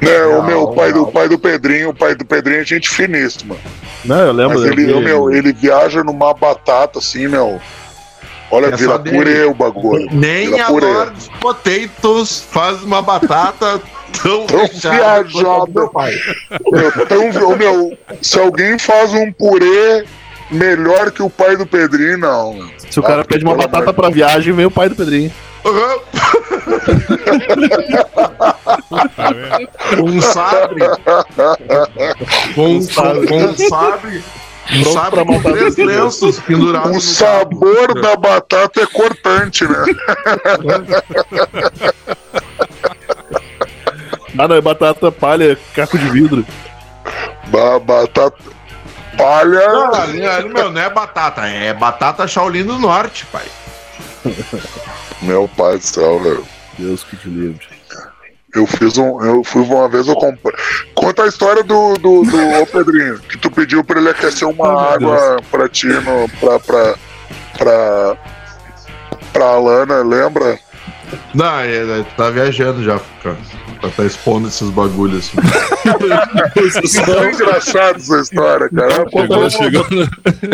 [0.00, 1.04] Né, o Não, meu pai não.
[1.04, 3.56] do pai do Pedrinho, o pai do Pedrinho é gente finíssima.
[4.04, 4.58] Não, eu lembro.
[4.60, 7.60] Mas ele, ô, meu, ele viaja numa batata assim, meu.
[8.50, 8.76] Olha, É
[9.10, 10.08] purê o bagulho.
[10.12, 10.86] Nem Vira a purê.
[10.86, 13.80] Lord Potatoes faz uma batata
[14.22, 15.66] tão, Tão viajada.
[15.74, 16.14] meu pai.
[16.70, 20.04] Meu, tão- ô, meu, se alguém faz um purê
[20.50, 22.68] melhor que o pai do Pedrinho, não.
[22.90, 25.32] Se o cara Ah, pede uma batata pra viagem, vem o pai do Pedrinho.
[29.96, 30.84] Com um sabre.
[32.54, 34.22] Com, com, com um sabre.
[34.66, 36.90] Pronto pra com matar três lenços pendurados.
[36.90, 38.00] O no sabor cabo.
[38.00, 39.84] da batata é cortante, né?
[44.36, 46.44] Ah, não, é batata palha, caco de vidro.
[47.46, 48.36] Ba- batata
[49.16, 49.68] palha.
[49.68, 53.44] Não, ali- ali, meu, não é batata, é batata Shaolin do Norte, pai.
[55.22, 56.44] Meu pai do céu, velho.
[56.76, 57.64] Deus que te livre.
[58.54, 59.20] Eu fiz um.
[59.20, 60.54] Eu fui uma vez, eu comprei.
[60.94, 64.64] Conta a história do, do, do ô Pedrinho, que tu pediu pra ele aquecer uma
[64.74, 66.94] Oh, água pra ti, no, pra, pra,
[67.58, 68.16] pra,
[69.32, 70.58] pra Alana, lembra?
[71.34, 73.36] Não, é, é, tá viajando já, cara.
[73.80, 75.36] Tá, tá expondo esses bagulhos assim.
[76.56, 79.06] É engraçado essa história, cara.
[79.10, 79.84] Chegou, chegou,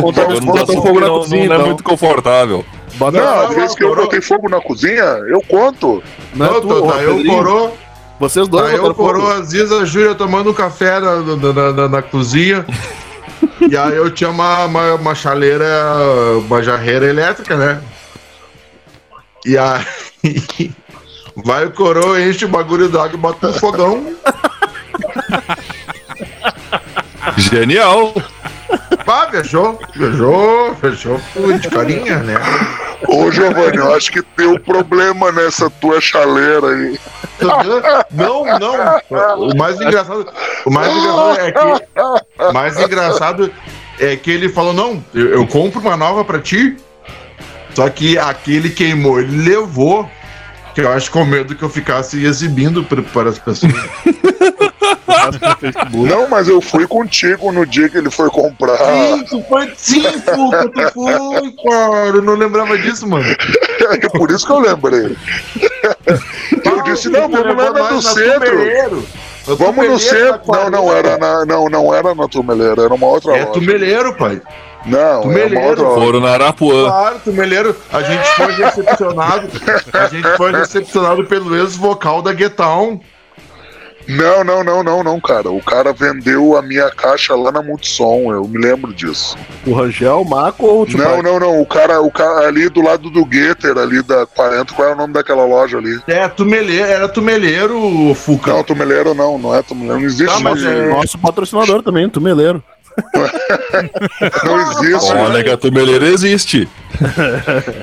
[0.01, 1.66] Conta chegou uns num bota assunto fogo na não, cozinha, não é então.
[1.66, 2.64] muito confortável.
[2.94, 6.03] Bota Não, a vez que eu botei fogo na cozinha, eu conto.
[6.34, 7.72] Não é Não, tu, tá, tá eu, Pedrinho.
[8.20, 9.08] Vocês dois eu, botaram fogo.
[9.08, 12.66] Coroa, Aziza, a Júlia tomando um café na, na, na- na- cozinha.
[13.66, 15.66] e aí eu tinha uma, uma, uma chaleira,
[16.46, 17.82] uma jarreira elétrica, né?
[19.46, 19.82] E aí
[21.34, 24.14] vai o Coroa, enche o bagulho d'água e bota um fogão.
[27.38, 28.12] Genial!
[29.11, 32.34] Pá, viajou, viajou, viajou Fui de carinha, né?
[33.08, 36.96] Ô, Giovanni, eu acho que tem um problema nessa tua chaleira aí.
[38.12, 39.50] Não, não.
[39.50, 40.32] O mais engraçado,
[40.64, 43.52] o mais engraçado é que o mais engraçado
[43.98, 46.76] é que ele falou: "Não, eu, eu compro uma nova pra ti".
[47.74, 50.08] Só que aquele queimou, ele levou.
[50.72, 53.72] Que eu acho com medo que eu ficasse exibindo para as pessoas.
[55.92, 58.76] Não, mas eu fui contigo no dia que ele foi comprar.
[58.78, 62.16] Sim, tu foi sim, puta, tu foi, cara.
[62.16, 63.24] Eu não lembrava disso, mano.
[63.90, 65.16] É por isso que eu lembrei.
[66.64, 69.06] Eu disse, não, vamos lá na do centro.
[69.46, 70.40] Vamos no centro.
[70.46, 73.52] Não, não era na, não, não era na Tumeleira, era uma outra É loja.
[73.52, 74.40] tumeleiro, pai.
[74.86, 75.61] Não, uma Tumeleiro.
[75.68, 76.00] outra loja.
[76.00, 76.84] Foram na Arapuã.
[76.88, 77.76] Claro, tumeleiro.
[77.92, 79.48] A gente foi recepcionado.
[79.92, 83.00] A gente foi recepcionado pelo ex-vocal da Guetown.
[84.09, 85.51] Não, não, não, não, não, cara.
[85.51, 89.36] O cara vendeu a minha caixa lá na Multissom, eu me lembro disso.
[89.66, 91.07] O Rangel, o Marco ou o Tupac?
[91.09, 91.61] Não, não, não.
[91.61, 94.96] O cara, o cara ali do lado do Getter, ali da 40, qual é o
[94.96, 96.01] nome daquela loja ali?
[96.07, 98.53] É, tumeleiro, era tumeleiro, Fuca.
[98.53, 102.62] Não, Tumeleiro não, não é Tumeleiro, não existe Tá, mas é- Nosso patrocinador também, Tumeleiro.
[104.44, 105.12] Não existe.
[105.12, 106.68] Olha que a tumeleira existe.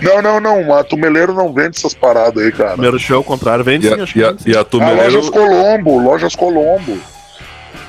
[0.01, 0.73] Não, não, não.
[0.75, 2.71] A Tumeleiro não vende essas paradas aí, cara.
[2.73, 4.51] Primeiro show, ao contrário, vende E sim, a, acho que e a, vende sim.
[4.51, 5.03] e a A tumeleira.
[5.11, 6.97] Lojas Colombo, Lojas Colombo.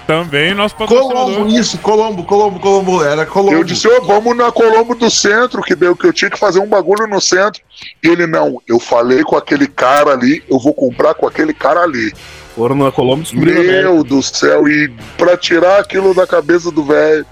[0.06, 1.48] Também nosso Colombo, patrocinador.
[1.48, 3.54] isso, Colombo, Colombo, Colombo, era Colombo.
[3.54, 6.60] Eu disse, ô, vamos na Colombo do centro, que deu que eu tinha que fazer
[6.60, 7.60] um bagulho no centro.
[8.02, 11.82] E ele, não, eu falei com aquele cara ali, eu vou comprar com aquele cara
[11.82, 12.10] ali.
[12.58, 13.62] Foram na Colômbia descobriram.
[13.62, 17.24] Meu do céu, e pra tirar aquilo da cabeça do velho,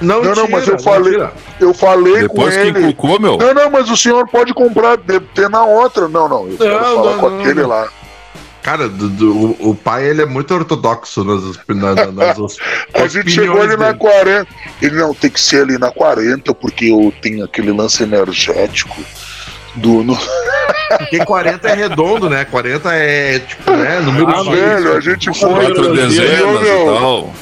[0.00, 1.32] Não, Não, não, tira, mas eu falei- tira.
[1.58, 3.18] eu falei Depois com que ele.
[3.18, 3.36] meu.
[3.38, 6.06] Não, não, mas o senhor pode comprar, deve ter na outra.
[6.06, 7.68] Não, não, eu quero Não, falar não, com não, aquele não.
[7.68, 7.88] lá.
[8.62, 12.58] Cara, do- do- o, o pai ele é muito ortodoxo nas, na, na- nas os-
[12.94, 13.98] A gente chegou ali na dele.
[13.98, 14.46] 40.
[14.82, 18.94] Ele não tem que ser ali na 40, porque eu tenho aquele lance energético
[19.78, 20.02] do.
[20.04, 20.18] No...
[20.98, 22.44] Porque 40 é redondo, né?
[22.46, 24.00] 40 é tipo, né?
[24.00, 24.46] Número Ah, X.
[24.48, 25.50] velho, a gente foi.
[25.66, 26.62] Quatro dezenas meu.
[26.62, 27.32] e tal.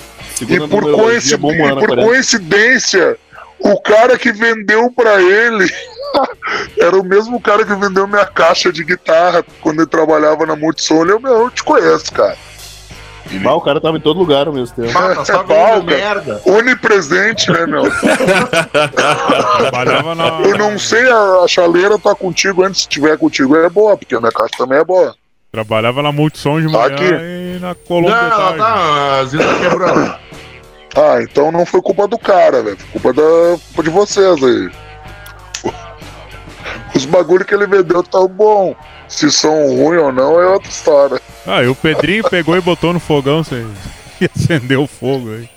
[0.42, 2.02] E por, numerologia, coinci- bom e por 40.
[2.06, 3.16] coincidência,
[3.58, 5.72] o cara que vendeu pra ele
[6.78, 11.02] era o mesmo cara que vendeu minha caixa de guitarra quando ele trabalhava na Multissom.
[11.04, 12.36] Ele, meu, eu te conheço, cara.
[13.42, 14.96] Bah, o cara tava em todo lugar ao mesmo tempo.
[14.96, 16.40] Ah, tá só Pau, merda.
[16.46, 17.84] Onipresente, né, meu?
[19.58, 20.40] Trabalhava na.
[20.42, 24.14] Eu não sei, a, a chaleira tá contigo antes, se tiver contigo é boa, porque
[24.14, 25.14] a minha caixa também é boa.
[25.52, 27.04] Trabalhava na Multissom de Tá manhã aqui.
[27.04, 29.18] e na Colômbia Não, ela tá.
[29.20, 30.14] A Zina quebrou.
[30.98, 32.76] Ah, então não foi culpa do cara, velho.
[32.78, 33.22] Foi culpa, da,
[33.66, 34.70] culpa de vocês aí.
[36.96, 38.74] Os bagulho que ele vendeu tão bom.
[39.08, 41.20] Se são ruins ou não é outra história.
[41.46, 43.64] Ah, e o Pedrinho pegou e botou no fogão, você
[44.20, 45.48] e acendeu o fogo aí.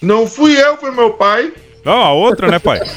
[0.00, 1.52] Não fui eu, foi meu pai.
[1.84, 2.80] Não, a outra, né, pai?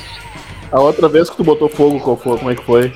[0.70, 2.38] A outra vez que tu botou fogo, qual foi?
[2.38, 2.93] Como é que foi?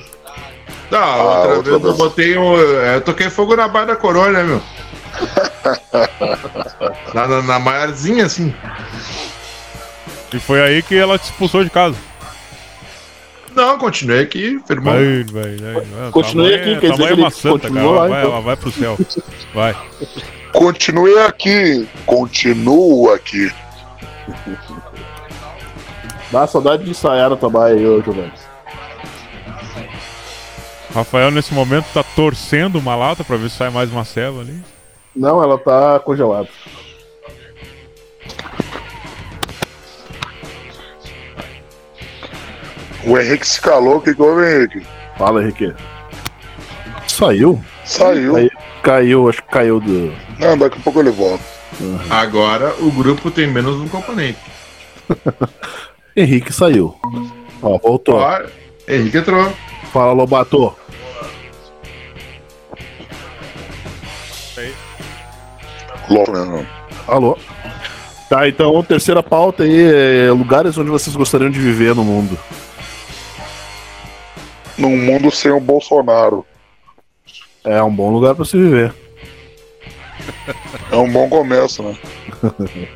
[0.90, 2.54] Não, a Ah, outra outra vez eu botei um.
[2.54, 4.60] Eu toquei fogo na barra da coroa, né, meu?
[7.14, 8.54] na, na, na maiorzinha, assim.
[10.34, 11.96] E foi aí que ela te expulsou de casa.
[13.54, 14.94] Não, continuei aqui, firmão.
[14.94, 16.10] Vai, vai, vai.
[16.10, 17.74] Continuei mãe é- aqui, quer dizer é que ele santa, cara.
[17.74, 18.42] continuou Ela lá, vai, então.
[18.42, 18.98] vai pro céu.
[19.54, 19.76] Vai.
[20.52, 21.88] Continue aqui.
[22.06, 23.52] Continua aqui.
[26.30, 28.32] Dá saudade de ensaiar trabalho aí, ô Giovanni.
[30.94, 34.62] Rafael, nesse momento, tá torcendo uma lata pra ver se sai mais uma ceva ali.
[35.14, 36.48] Não, ela tá congelada.
[43.04, 43.96] O Henrique se calou.
[43.96, 44.86] O que, houve, Henrique?
[45.16, 45.72] Fala, Henrique.
[47.06, 47.62] Saiu?
[47.84, 48.36] Saiu.
[48.36, 48.50] Aí.
[48.82, 50.12] Caiu, acho que caiu do.
[50.38, 51.44] Não, daqui a pouco ele volta.
[52.10, 54.38] Agora o grupo tem menos um componente.
[56.16, 56.94] Henrique saiu.
[57.62, 58.16] Ó, voltou.
[58.16, 58.40] Ó,
[58.88, 59.52] Henrique entrou.
[59.92, 60.74] Fala, Lobato.
[66.08, 66.66] Logo, né.
[67.06, 67.38] Alô.
[68.28, 72.38] Tá, então, terceira pauta aí, é lugares onde vocês gostariam de viver no mundo.
[74.78, 76.44] Num mundo sem o Bolsonaro.
[77.64, 78.92] É um bom lugar pra se viver.
[80.90, 81.96] É um bom começo, né?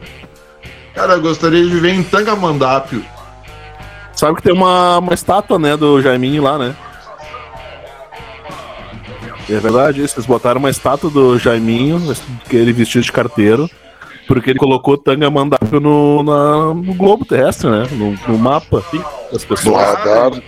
[0.94, 3.04] Cara, eu gostaria de viver em Tangamandápio.
[4.14, 6.74] Sabe que tem uma, uma estátua, né, do Jaiminho lá, né?
[9.48, 12.00] É verdade isso, eles botaram uma estátua do Jaiminho,
[12.48, 13.70] que ele vestido de carteiro,
[14.26, 17.86] porque ele colocou Tangamandápio no, na, no globo terrestre, né?
[17.92, 18.82] No, no mapa
[19.30, 19.86] das Do pessoas.
[19.86, 20.42] radar.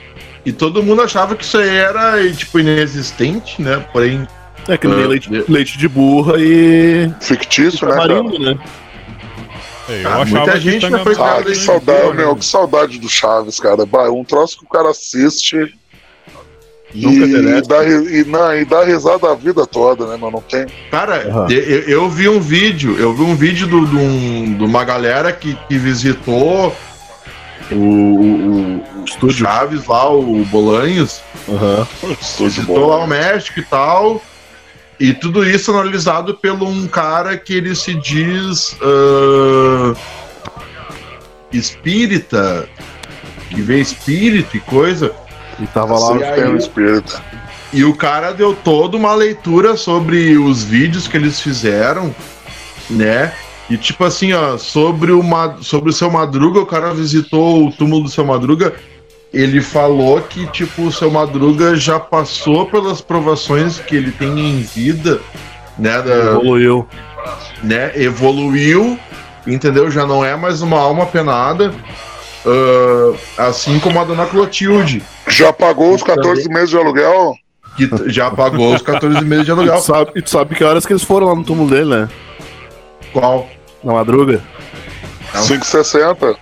[0.49, 3.85] E todo mundo achava que isso aí era, tipo, inexistente, né?
[3.93, 4.27] Porém,
[4.67, 8.09] É que nem Ah, leite, de- leite de burra e, e Fictício, né, cara?
[8.15, 8.59] tamarindo, né?
[9.91, 12.39] É, eu Ah, muita que gente já Tangamandapio foi Ah, que saudade, meu, né?
[12.39, 13.85] que saudade do Chaves, cara.
[13.85, 15.57] Bah, um troço que o cara assiste
[16.95, 17.69] e, deleta.
[17.69, 20.31] dá, e, não, e dá risada a vida toda, né, meu?
[20.31, 20.65] Não tem.
[20.91, 21.47] Cara, Aham.
[21.51, 25.31] eu, eu- vi um vídeo, eu vi um vídeo do- do um- de uma galera
[25.31, 26.75] que, que visitou
[27.71, 29.47] o, o, o Estúdio.
[29.47, 31.87] Chaves lá, o Bolanhos, Aham.
[32.21, 33.05] Estúdio visitou lá bom.
[33.05, 34.23] o México e tal.
[35.01, 39.95] E tudo isso analisado por um cara que ele se diz ah,
[41.53, 42.69] espírita,
[43.49, 45.13] que vê espírito e coisa.
[45.61, 46.13] E tava lá.
[46.13, 46.19] Sim.
[46.19, 47.23] Sempre tem um espírito.
[47.73, 52.15] E o cara deu toda uma leitura sobre os vídeos que eles fizeram,
[52.89, 53.33] né?
[53.69, 55.23] E tipo assim, ó, sobre o,
[55.61, 58.75] sobre o seu Madruga, o cara visitou o túmulo do seu Madruga.
[59.33, 64.61] Ele falou que, tipo, o seu Madruga já passou pelas provações que ele tem em
[64.62, 65.20] vida,
[65.79, 66.01] né?
[66.01, 66.89] Da, Evoluiu.
[67.62, 68.99] né, evoluiu,
[69.47, 69.91] entendeu?
[69.91, 71.74] Já não é mais uma alma penada.
[73.37, 77.35] ah, assim como a dona Clotilde, Já pagou os 14 meses de aluguel?
[77.76, 79.76] que já pagou os 14 meses de E aluguel.
[79.81, 82.09] tu sabe, e tu sabe que horas que eles foram lá no túmulo dele, né?
[83.12, 83.47] Qual?
[83.85, 84.43] Na madruga.
[85.35, 85.43] Não.
[85.43, 86.37] 5,60.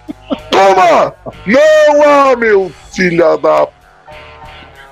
[0.57, 1.15] Toma!
[1.47, 3.69] Não, ah, meu filha da.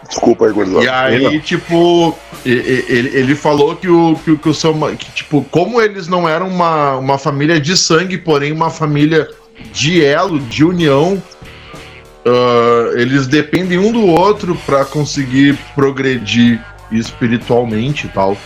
[0.08, 1.06] Desculpa aí, E gurizada.
[1.06, 4.74] aí, tipo, e- e- ele, ele falou que o, que, que o seu.
[4.96, 9.26] Que, tipo, como eles não eram uma, uma família de sangue, porém uma família
[9.72, 11.20] de elo, de união,
[12.26, 16.60] ah, eles dependem um do outro pra conseguir progredir
[16.92, 18.36] espiritualmente e tal.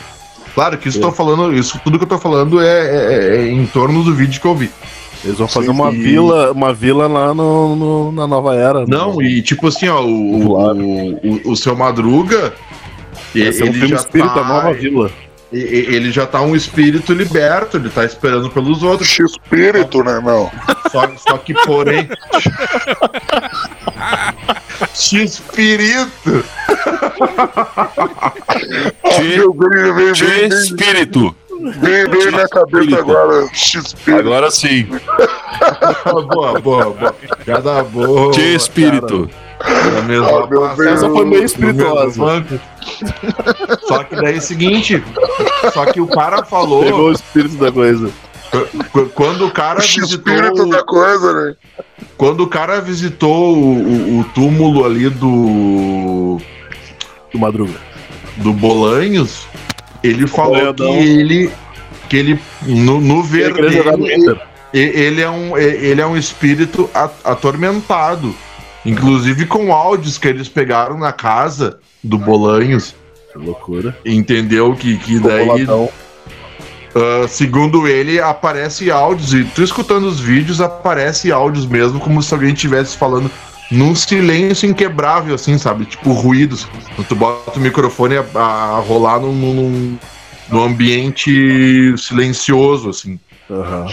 [0.55, 3.65] Claro que isso, tô falando, isso tudo que eu tô falando é, é- é em
[3.67, 4.71] torno do vídeo que eu vi.
[5.29, 8.87] Eles vão fazer Sim, uma e- vila, uma vila lá no, no- na nova era.
[8.87, 10.79] Não, no, e tipo assim, ó, o, Claro.
[10.81, 12.55] o, o, o seu Madruga.
[13.35, 15.11] Vai ser um filme espírita tá- nova vila.
[15.51, 19.19] Ele já tá um espírito liberto, ele tá esperando pelos outros.
[19.19, 20.51] Espírito, né, meu?
[20.93, 22.07] Só, só que, porém.
[24.95, 26.45] Espírito!
[29.05, 29.11] Ah,
[31.73, 33.49] vem na cabeça agora.
[33.53, 34.19] Espírito.
[34.19, 34.87] Agora sim.
[36.33, 37.15] boa, boa, boa.
[37.45, 38.33] Cada boa.
[38.33, 39.29] Che espírito.
[39.59, 40.93] cara, na mesma Ah, meu praça, Deus.
[40.95, 42.25] Essa foi meio espirituosa.
[42.25, 42.61] mesmo.
[43.87, 45.03] Só que daí é o seguinte.
[45.73, 46.83] Só que o cara falou.
[46.85, 48.11] Pegou o espírito da coisa.
[48.93, 50.07] qu- Quando o cara O visitou.
[50.35, 51.55] espírito da coisa, né?
[52.17, 56.39] Quando o cara visitou o, o- o túmulo ali do.
[57.33, 57.75] Do madruga.
[58.39, 59.47] do Bolanhos,
[60.03, 61.51] ele falou que ele.
[62.09, 62.41] Que ele.
[62.63, 64.29] No, no ver Ele
[64.73, 66.91] ele é um, ele é um espírito
[67.25, 68.35] atormentado.
[68.85, 72.95] Inclusive com áudios que eles pegaram na casa do Bolanhos.
[73.33, 73.97] Que loucura.
[74.05, 74.75] Entendeu?
[74.75, 75.67] Que, que daí.
[76.95, 79.33] Ah, segundo ele, aparece áudios.
[79.35, 83.31] E tu escutando os vídeos, aparece áudios mesmo, como se alguém estivesse falando
[83.71, 85.85] num silêncio inquebrável, assim, sabe?
[85.85, 86.67] Tipo, ruídos.
[86.95, 89.99] Quando tu bota o microfone a, a rolar num, num,
[90.49, 93.19] num ambiente silencioso, assim.
[93.51, 93.87] Aham.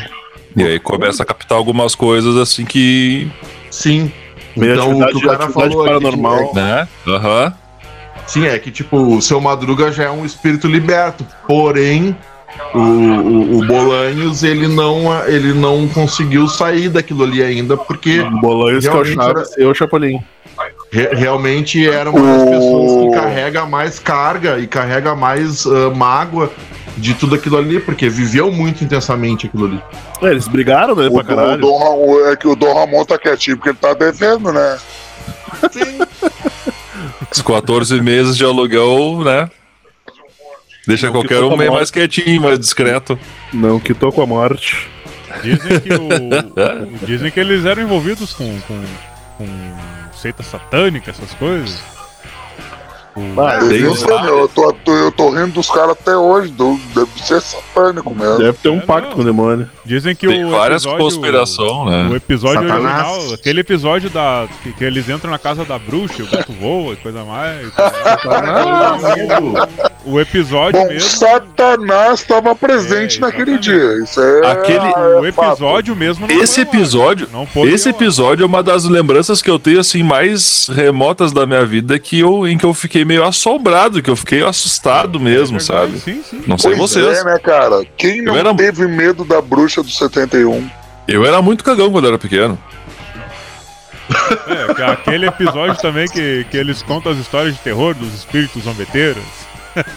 [0.55, 3.29] E aí começa a captar algumas coisas assim que.
[3.69, 4.11] Sim.
[4.55, 6.53] Meio Então, o que o cara falou é que, paranormal.
[6.53, 6.87] Né?
[7.07, 7.53] Aham.
[8.25, 11.25] Sim, é que, tipo, o seu Madruga já é um espírito liberto.
[11.45, 12.15] Porém,
[12.73, 18.39] o, o, o Bolanhos, ele não, ele não conseguiu sair daquilo ali ainda, porque O
[18.41, 20.19] Bolanhos que é o Realmente Chaves e o Chapolin.
[20.91, 26.51] re- realmente era uma das pessoas que carrega mais carga e carrega mais ah, mágoa
[26.97, 29.83] de tudo aquilo ali, porque viveu muito intensamente aquilo ali.
[30.21, 31.61] É, eles brigaram, né, O, pra o caralho.
[31.61, 34.77] Dom Ramon, é que o Dom Ramon tá quietinho porque ele tá devendo, né?
[37.31, 39.49] Os 14 meses de aluguel, né?
[40.87, 43.17] Deixa Não qualquer um meio mais quietinho, mais discreto.
[43.53, 44.87] Não quitou com a morte.
[45.43, 48.83] Dizem que, o- dizem que eles eram envolvidos com, com,
[49.37, 49.47] com
[50.13, 51.94] seita satânica, essas coisas.
[53.17, 56.51] Eu, sei, meu, eu, tô, tô- eu tô rindo dos caras até hoje.
[56.51, 58.37] do- deve ser satânico mesmo.
[58.37, 59.15] Deve ter um É, pacto não.
[59.15, 59.69] com o demônio.
[59.85, 62.09] Dizem que Tem o várias episódio, conspirações, né?
[62.11, 63.07] O episódio Satanás.
[63.07, 66.93] original, aquele episódio da que, que eles entram na casa da bruxa, o gato voa
[66.93, 67.71] e coisa mais.
[70.05, 71.09] o episódio Bom, mesmo.
[71.09, 74.03] Satanás estava presente É, naquele dia.
[74.03, 74.51] Isso é.
[74.51, 79.41] Aquele- O episódio mesmo não Esse episódio, Não foi esse episódio é uma das lembranças
[79.41, 83.04] que eu tenho assim mais remotas da minha vida que eu em que eu fiquei
[83.05, 85.99] meio assombrado, que eu fiquei assustado mesmo, É sabe?
[85.99, 86.43] Sim, sim.
[86.47, 87.19] Não sei Pois vocês.
[87.19, 87.85] é, né, cara?
[87.97, 90.69] Quem não era- teve medo da bruxa do 71?
[91.07, 92.57] Eu era muito cagão quando eu era pequeno.
[94.47, 98.63] É, que aquele episódio também que, que eles contam as histórias de terror dos espíritos
[98.63, 99.23] zombeteiros.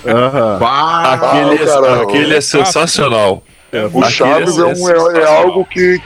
[0.07, 0.59] Aham.
[0.59, 3.43] Bah, Aquele, cara, aquele é sensacional.
[3.93, 6.01] O Aquele Chaves é, um- é- é algo que.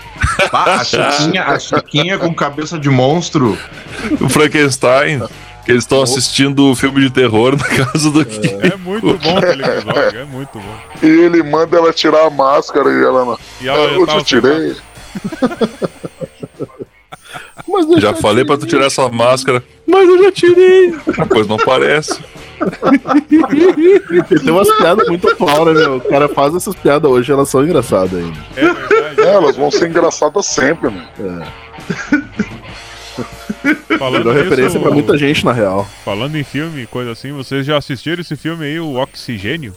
[0.50, 3.56] bah, a, Chiquinha, a Chiquinha com cabeça de monstro.
[4.20, 5.22] O Frankenstein,
[5.64, 8.40] que eles estão assistindo o filme de terror na casa do Kim.
[8.60, 10.78] É muito bom aquele episódio, é muito bom.
[11.02, 13.38] E ele manda ela tirar a máscara e ela não.
[13.60, 14.76] E ela Eu te tirei.
[17.98, 20.94] Já falei pra tu tirar essa máscara, mas eu já tirei.
[21.28, 22.20] Pois não parece.
[24.28, 25.96] Tem umas piadas muito atual, né, meu?
[25.96, 28.38] O cara faz essas piadas hoje, elas são engraçadas ainda.
[28.56, 29.20] É verdade.
[29.20, 31.08] É, elas vão ser engraçadas sempre, né?
[33.98, 35.86] Falando Virou referência pra muita gente, na real.
[36.04, 39.74] Falando em filme e coisa assim, vocês já assistiram esse filme aí, o Oxigênio?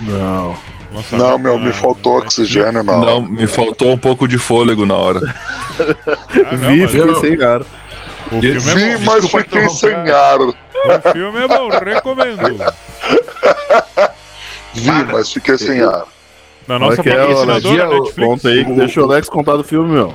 [0.00, 0.56] Não.
[0.92, 3.00] Lançamento Não, meu, me faltou na oxigênio, não.
[3.00, 5.20] Não, me faltou um pouco de fôlego na hora.
[5.78, 7.60] Ah, não, Vi, mas fiquei sem ar.
[7.62, 9.12] o filme é Vi, bom.
[9.12, 10.14] mas fiquei sem interromper.
[10.14, 10.38] ar.
[10.40, 10.54] O
[11.12, 12.58] filme é bom, recomendo.
[14.74, 16.04] Vi, mas fiquei sem ar.
[16.68, 18.28] Na nossa é, patrocinadora o- Netflix.
[18.28, 20.12] Conta aí, que deixa o Alex contar do filme, meu.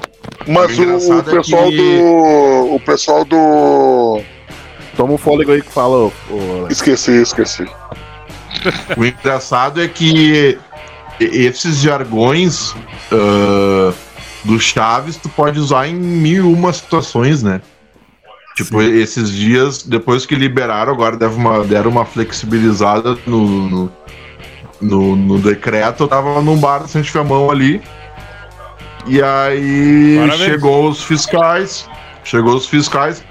[0.47, 2.75] Mas O o, o pessoal é que- do.
[2.75, 4.21] O pessoal do.
[4.97, 6.71] Toma um fôlego aí que fala, ô, ô, Alex.
[6.77, 7.65] Esqueci, esqueci.
[8.97, 10.57] O engraçado é que
[11.19, 12.75] esses jargões
[13.11, 13.91] ah,
[14.43, 17.61] do Chaves tu pode usar em mil e uma situações, né?
[18.55, 23.91] Tipo, esses dias, depois que liberaram, agora deve uma, deram uma flexibilizada no, no,
[24.81, 26.03] no, no decreto.
[26.03, 27.81] Eu tava num bar sem a mão ali.
[29.07, 30.41] E aí Parabéns.
[30.41, 31.89] chegou os fiscais.
[32.23, 33.23] Chegou os fiscais.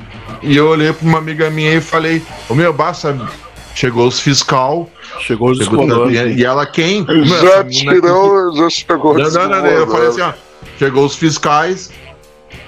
[0.42, 3.16] E eu olhei pra uma amiga minha e falei: Ô meu, basta.
[3.74, 4.90] Chegou os fiscal.
[5.20, 7.06] Chegou o Chegou, e, e ela quem?
[7.24, 10.32] Já tirou, já chegou Não, não, não, não, eu falei assim, ó.
[10.78, 11.90] Chegou os fiscais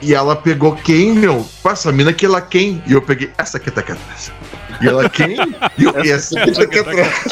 [0.01, 1.47] e ela pegou quem, meu?
[1.63, 2.83] Pô, essa mina que ela quem?
[2.87, 4.33] E eu peguei essa que tá aqui atrás.
[4.81, 5.37] E ela quem?
[5.79, 7.25] E eu, essa que tá aqui atrás.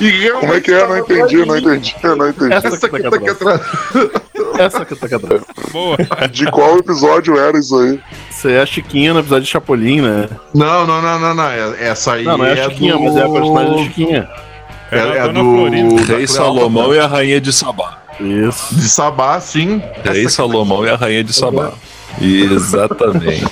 [0.00, 0.86] E realmente Como é que é?
[0.86, 2.54] Não entendi, não entendi, eu não entendi.
[2.54, 3.60] Essa que tá tá aqui atrás.
[4.58, 5.42] Essa que tá aqui atrás.
[5.72, 5.96] Boa.
[6.30, 8.00] De qual episódio era isso aí?
[8.30, 10.28] Você é a Chiquinha no episódio de Chapolin, né?
[10.54, 11.48] Não, não, não, não, não.
[11.50, 13.00] é- Essa aí Não, não é a Chiquinha, do...
[13.02, 14.28] mas é a personagem da Chiquinha.
[14.92, 15.96] É, É, a é Dona do...
[16.04, 16.26] Rei.
[16.28, 17.98] Salomão e a Rainha de Sabá.
[18.20, 18.74] Isso.
[18.74, 19.82] De Sabá, sim.
[20.04, 21.72] Rei Salomão e a Rainha de Sabá.
[22.20, 23.42] Exatamente.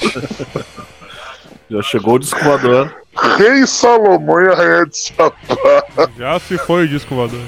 [1.71, 2.91] Já chegou o descolador.
[3.39, 6.13] Rei Salomão e a Rainha de Sabá.
[6.17, 7.41] Já se foi o disco voador.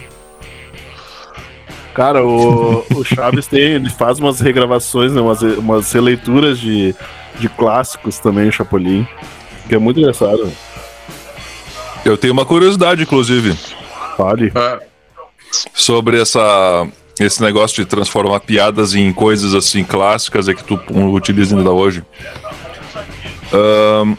[1.94, 6.94] Cara, o, o Chaves tem, ele faz umas regravações, né, umas, umas releituras de,
[7.38, 9.06] de clássicos também, o Chapolin.
[9.68, 10.50] Que é muito engraçado.
[12.04, 13.56] Eu tenho uma curiosidade, inclusive,
[14.16, 14.52] Fale.
[14.54, 14.80] É,
[15.74, 16.86] sobre essa
[17.20, 20.78] esse negócio de transformar piadas em coisas assim clássicas e que tu
[21.12, 22.04] utiliza ainda hoje.
[23.52, 24.16] Ahn,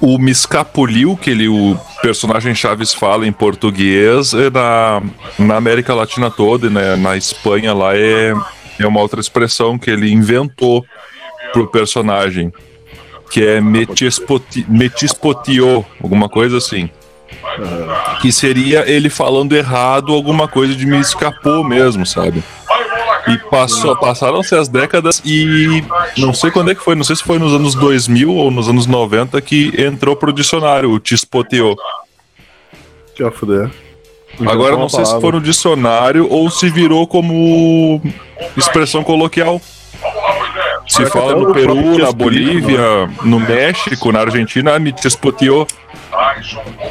[0.00, 5.02] o me escapuliu que ele, o personagem Chaves fala em português é na,
[5.38, 8.32] na América Latina toda e na, Espanha lá é,
[8.78, 10.84] é uma outra expressão que ele inventou
[11.52, 12.52] pro personagem
[13.30, 16.88] que é metispoti, metispotió, alguma coisa assim
[18.20, 22.42] que seria ele falando errado alguma coisa de me escapou mesmo, sabe?
[23.32, 25.84] E passou, passaram-se as décadas e
[26.16, 28.68] não sei quando é que foi, não sei se foi nos anos 2000 ou nos
[28.68, 31.76] anos 90 que entrou pro dicionário o tispoteou.
[33.14, 33.70] Que a fuder.
[34.46, 38.00] Agora não sei se foi no dicionário ou se virou como
[38.56, 39.60] expressão coloquial.
[40.86, 45.66] Se fala no Peru, na Bolívia, no México, na Argentina, me tispoteou.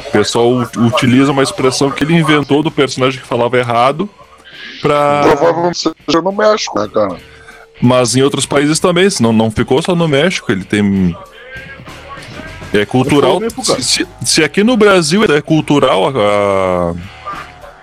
[0.06, 4.08] O pessoal utiliza uma expressão que ele inventou do personagem que falava errado
[4.80, 5.22] pra.
[5.22, 7.16] Provavelmente seja no México, né, cara?
[7.80, 11.16] Mas em outros países também, senão não ficou só no México, ele tem.
[12.72, 13.40] É cultural.
[13.62, 16.94] Se, se- se aqui no Brasil é cultural a-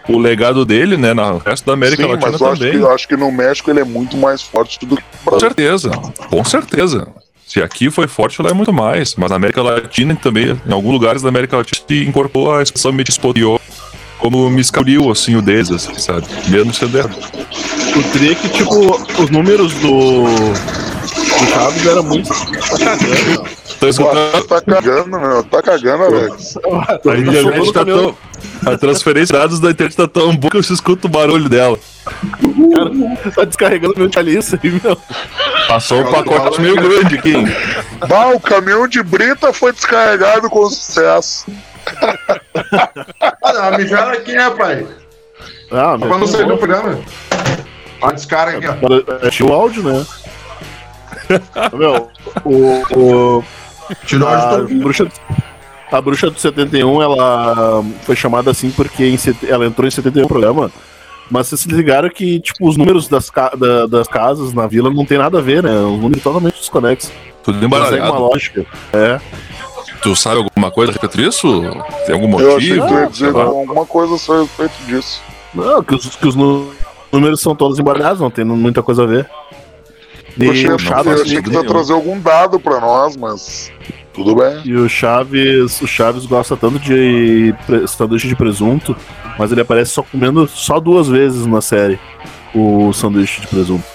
[0.08, 1.14] o legado dele, né?
[1.14, 2.82] No resto da América Sim, Latina mas eu acho, que, também.
[2.82, 5.90] eu acho que no México ele é muito mais forte do que Com certeza,
[6.30, 7.08] com certeza.
[7.48, 9.16] Se aqui foi forte, lá é muito mais.
[9.16, 12.92] Mas na América Latina também, em alguns lugares da América Latina, se incorporou a expressão
[12.92, 13.60] me despotriou
[14.20, 16.26] como me escapuliu, assim, o deles, assim, sabe?
[16.48, 17.16] Mesmo sendo errado.
[17.96, 20.24] O tri é que, tipo, os números do.
[20.24, 22.30] do Chaves eram muito.
[22.30, 23.50] Tá cagando.
[23.80, 24.48] Pô, escutando.
[24.48, 25.44] tá cagando, meu.
[25.44, 26.58] Tá cagando, Alex.
[27.08, 28.18] A internet tá tão.
[28.66, 31.78] A transferência de dados da internet tá tão boa que eu escuto o barulho dela.
[32.06, 34.98] Cara, tá descarregando meu Thalissa aí, meu.
[35.68, 37.34] Passou um pacote meio grande aqui?
[38.08, 41.46] Bah, o caminhão de brita foi descarregado com sucesso.
[43.44, 44.88] Ah, me fala aqui, rapaz.
[45.72, 47.00] Ah, Pra não sair do programa.
[48.02, 48.72] Olha esse cara aqui, ó.
[48.72, 50.06] Agora, Tinha o áudio, né?
[51.74, 52.10] Meu,
[52.44, 52.84] o.
[53.38, 53.44] o
[54.06, 55.08] Tirou a, bruxa,
[55.92, 59.18] a bruxa do 71, ela foi chamada assim porque em
[59.48, 60.72] ela entrou em 71 no programa.
[61.30, 64.92] Mas vocês se ligaram que, tipo, os números das, ca- da- das casas na vila
[64.92, 65.72] não tem nada a ver, né?
[65.72, 67.12] Os números totalmente desconexos.
[67.44, 68.20] Tudo Não segue uma embaralhado.
[68.24, 68.66] lógica.
[68.94, 69.20] É.
[70.06, 71.64] Tu sabe alguma coisa a respeito disso?
[72.06, 72.86] Tem algum Eu achei motivo?
[72.86, 75.20] que tu ia dizer alguma coisa a respeito disso.
[75.52, 76.36] Não, que os, que os
[77.12, 79.28] números são todos embaralhados, não tem muita coisa a ver.
[80.38, 83.18] E Eu achei, o eu Chaves, achei que tu ia trazer algum dado pra nós,
[83.18, 83.72] mas
[84.14, 84.62] tudo bem.
[84.64, 87.56] E o Chaves, o Chaves gosta tanto de
[87.88, 88.96] sanduíche de presunto,
[89.40, 92.00] mas ele aparece só comendo só duas vezes na série
[92.54, 93.95] o sanduíche de presunto.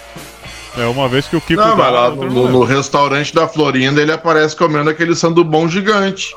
[0.81, 4.13] É uma vez que o Kiko Não, mas lá no, no restaurante da Florinda ele
[4.13, 6.35] aparece comendo aquele sandubom gigante.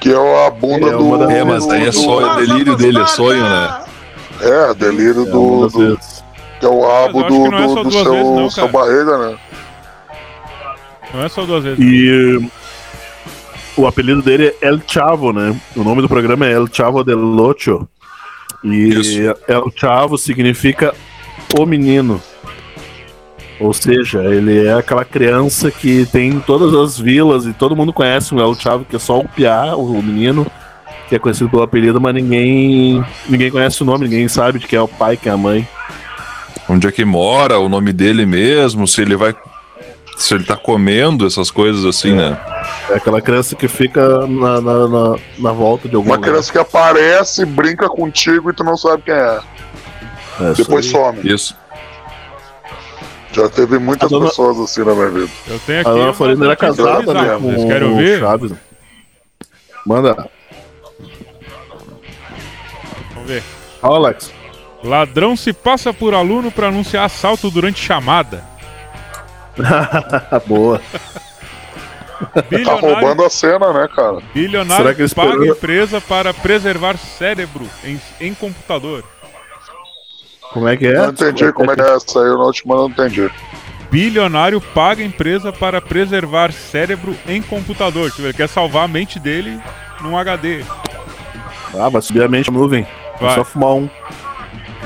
[0.00, 1.30] Que é a bunda É, do.
[1.30, 3.80] É, mas aí é do- só o delírio dele, é sonho, né?
[4.40, 5.68] É, delírio É, do.
[5.68, 5.98] do
[6.60, 9.38] que é o rabo do, é do, do seu, vezes, não, seu barriga, né?
[11.14, 11.78] Não é só duas vezes.
[11.80, 12.50] E
[13.76, 15.58] o apelido dele é El Chavo, né?
[15.76, 17.88] O nome do programa é El Chavo del Ocho.
[18.64, 19.34] E Isso.
[19.46, 20.92] El Chavo significa
[21.58, 22.20] o menino.
[23.60, 27.92] Ou seja, ele é aquela criança que tem em todas as vilas e todo mundo
[27.92, 30.46] conhece o El Chavo, que é só o Piá, o menino,
[31.08, 34.78] que é conhecido pelo apelido, mas ninguém ninguém conhece o nome, ninguém sabe de quem
[34.78, 35.66] é o pai, quem é a mãe.
[36.68, 39.34] Onde é que mora, o nome dele mesmo, se ele vai.
[40.18, 42.36] Se ele tá comendo essas coisas assim, né?
[42.90, 46.30] É aquela criança que fica na, na, na, na volta de algum Uma lugar.
[46.30, 49.38] criança que aparece, brinca contigo e tu não sabe quem é.
[50.40, 51.20] É, Depois some.
[51.22, 51.56] Isso.
[53.32, 55.30] Já teve muitas dona- pessoas assim na minha vida.
[55.48, 55.90] Eu tenho aqui.
[55.90, 57.36] A dona Florinda era casada, né?
[57.36, 58.18] Vocês Com querem o ouvir?
[58.20, 58.52] Chaves.
[59.86, 60.28] Manda.
[63.14, 63.42] Vamos ver.
[63.80, 64.32] Fala, Alex.
[64.82, 68.44] Ladrão se passa por aluno para anunciar assalto durante chamada.
[70.46, 70.80] Boa.
[72.64, 74.18] Tá roubando a cena, né, cara?
[74.34, 75.54] bilionário Será que ele paga esperou?
[75.56, 79.04] empresa para preservar cérebro em, em computador.
[80.52, 80.94] Como é que é?
[80.94, 83.30] Não entendi como é que é essa aí, eu na última não entendi.
[83.90, 88.10] Bilionário paga empresa para preservar cérebro em computador.
[88.10, 89.60] Tipo, ele quer salvar a mente dele
[90.00, 90.62] num HD.
[91.78, 92.86] Ah, vai subir a mente na nuvem.
[93.18, 93.34] É Vai.
[93.34, 93.88] só fumar um.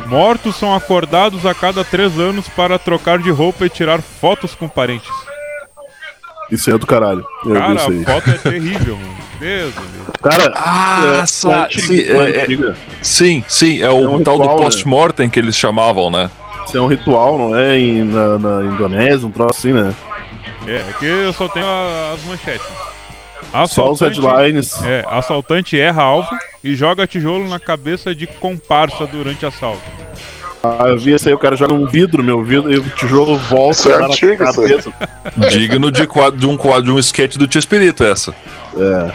[0.07, 4.69] Mortos são acordados a cada três anos para trocar de roupa e tirar fotos com
[4.69, 5.11] parentes.
[6.53, 7.25] Isso é do caralho.
[7.45, 8.03] Eu Cara, isso aí.
[8.03, 9.17] a foto é terrível, mano.
[9.41, 9.83] Deus céu.
[10.23, 14.37] Cara, Ah, é, sa- antiga- sim, é- é- sim, sim, é o É um tal
[14.37, 14.63] ritual, do né?
[14.65, 16.31] post-mortem que eles chamavam, né?
[16.67, 17.77] Isso é um ritual, não é?
[17.79, 19.93] Em, na, na Indonésia, um troço assim, né?
[20.67, 22.67] É, aqui eu só tenho a- as manchetes.
[23.69, 24.83] Só os Assaltante- headlines.
[24.85, 26.29] É, assaltante erra alvo
[26.63, 29.83] e joga tijolo na cabeça de comparsa durante assalto.
[30.63, 33.37] Ah, eu vi isso aí, o cara joga um vidro, meu vidro, e o tijolo
[33.37, 34.93] volta Isso é na antigo, cabeça.
[35.51, 38.33] Digno de, quadro, de um quadro, de um sketch do Tio Espírito, essa.
[38.77, 39.13] É.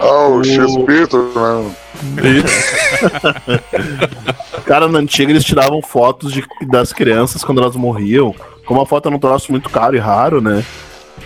[0.00, 1.70] Ah, o O- X-Pito, né?
[4.64, 8.34] Cara, na antiga eles tiravam fotos de, das crianças quando elas morriam.
[8.64, 10.64] Como a foto era um troço muito caro e raro, né?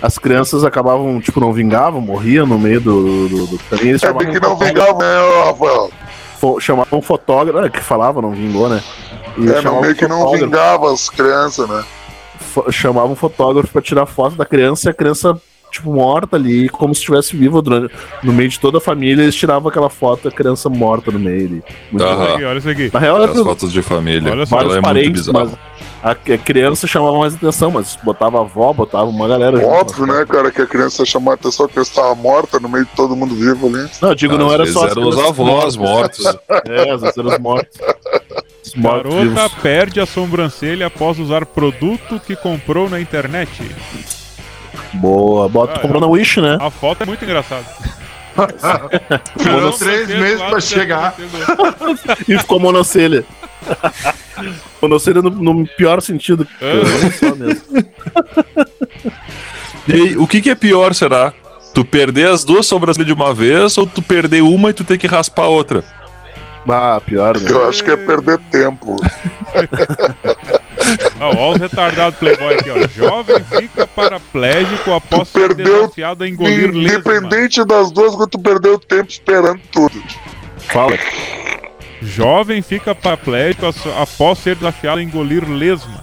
[0.01, 3.61] As crianças acabavam, tipo, não vingavam, morriam no meio do, do, do.
[3.81, 5.91] Eles É que não um fotógrafo- vingava, né, Rafael?
[6.61, 8.83] Chamavam um fotógrafo, é, que falava, não vingou, né?
[9.39, 11.85] E É, meio um que não vingava as crianças, né?
[12.71, 15.41] chamavam um fotógrafo pra tirar foto da criança e a criança,
[15.73, 17.93] tipo, morta ali, como se estivesse viva durante,
[18.23, 21.47] no meio de toda a família, eles tiravam aquela foto da criança morta no meio
[21.47, 21.63] ali.
[21.91, 22.91] Muito olha isso aqui.
[22.93, 24.31] Na real, era As fotos de família.
[24.31, 25.59] Olha só, Ela vários é muito bizarra.
[26.03, 29.67] a, criança chamava mais atenção, mas botava a avó, botava uma galera.
[29.67, 32.91] Óbvio, né, cara, que a criança chamar a atenção que estava morta no meio de
[32.93, 33.89] todo mundo vivo ali.
[34.01, 36.25] Não, eu digo, não era só as eram os avós mortos.
[36.69, 37.79] É, às vezes eram os mortos.
[38.65, 39.63] Os mortos Garota vivos.
[39.63, 43.51] perde a sobrancelha após usar produto que comprou na internet.
[44.95, 46.59] Boa, bota, Ah, comprou na Wish, né?
[46.61, 47.65] A foto é muito engraçada.
[48.35, 51.15] Com três meses pra chegar.
[52.29, 53.25] E ficou monocelha.
[54.81, 56.47] monocelha no, no pior sentido.
[57.39, 57.87] Mesmo.
[59.87, 61.33] E aí, o que, que é pior, será?
[61.75, 64.99] Tu perder as duas sobrancelhas de uma vez ou tu perder uma e tu ter
[64.99, 65.85] que raspar a outra?
[66.69, 67.51] Ah, pior, né?
[67.51, 68.97] Eu acho que é perder tempo.
[71.23, 72.89] Ó, ó os retardados Playboy aqui, ó.
[72.89, 76.99] Jovem fica paraplégico após Tu ser desafiado a engolir lesma.
[76.99, 80.03] Independente das duas, quando tu perdeu tempo esperando tudo.
[80.59, 80.99] Fala.
[82.03, 83.67] Jovem fica paraplégico
[84.01, 86.03] após ser desafiado a engolir lesma.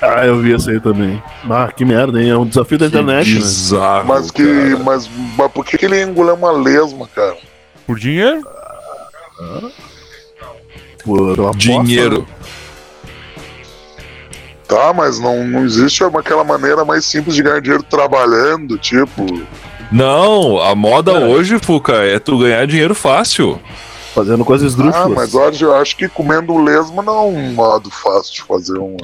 [0.00, 1.22] Ah, eu vi isso aí também.
[1.48, 2.30] Ah, que merda, hein?
[2.30, 3.34] É um desafio da internet, né?
[3.36, 4.08] Bizarro.
[4.08, 4.44] Mas que.
[4.44, 4.78] cara.
[4.78, 7.36] Mas, mas por que, que ele ia engolir uma lesma, cara?
[7.86, 8.42] Por dinheiro?
[11.04, 12.26] Por uma aposta, Dinheiro.
[14.72, 19.26] Tá, mas não, não existe aquela maneira mais simples de ganhar dinheiro trabalhando, tipo.
[19.90, 23.60] Não, a moda hoje, Fuca, é tu ganhar dinheiro fácil.
[24.14, 25.14] Fazendo coisas Ah, esdrúxulas.
[25.14, 28.96] mas hoje eu acho que comendo lesma não é um modo fácil de fazer uma.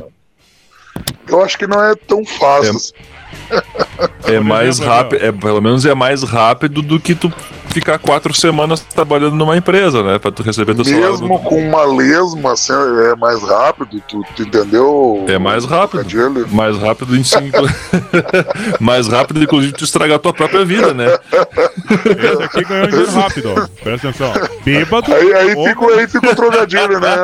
[1.29, 2.73] Eu acho que não é tão fácil.
[2.73, 2.77] É.
[2.77, 2.93] assim.
[4.25, 7.33] É mais rápido, é, pelo menos é mais rápido do que tu
[7.69, 10.19] ficar quatro semanas trabalhando numa empresa, né?
[10.19, 11.11] Pra tu receber teu salário.
[11.11, 12.73] Mesmo com uma lesma, assim,
[13.12, 15.25] é mais rápido, tu, tu entendeu?
[15.29, 16.05] É mais rápido.
[16.05, 16.49] Trocadilho?
[16.51, 17.59] Mais rápido em cinco.
[18.81, 21.07] mais rápido, inclusive, tu estragar a tua própria vida, né?
[21.07, 23.66] Esse aqui ganhou dinheiro rápido, ó.
[23.83, 24.33] Presta atenção.
[24.64, 25.12] Bêbado.
[25.12, 27.14] Aí, aí, fica, aí fica o trocadilho, né?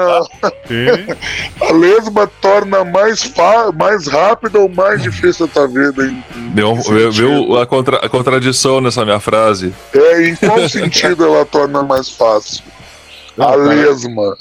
[1.61, 6.15] A lesma torna mais, fa mais rápido ou mais difícil a tua vida?
[6.55, 9.73] Viu viu a, contra, a contradição nessa minha frase?
[9.95, 12.63] é, em qual sentido ela torna mais fácil?
[13.37, 14.37] Não, a lesma.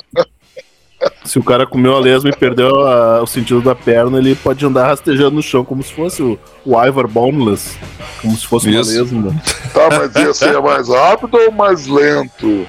[1.25, 4.65] Se o cara comeu a lesma e perdeu a- o sentido da perna, ele pode
[4.65, 7.77] andar rastejando no chão, como se fosse o, o Ivor Boneless.
[8.21, 9.15] Como se fosse Isso.
[9.15, 9.41] uma lesma.
[9.73, 12.65] Tá, mas ia ser mais rápido ou mais lento?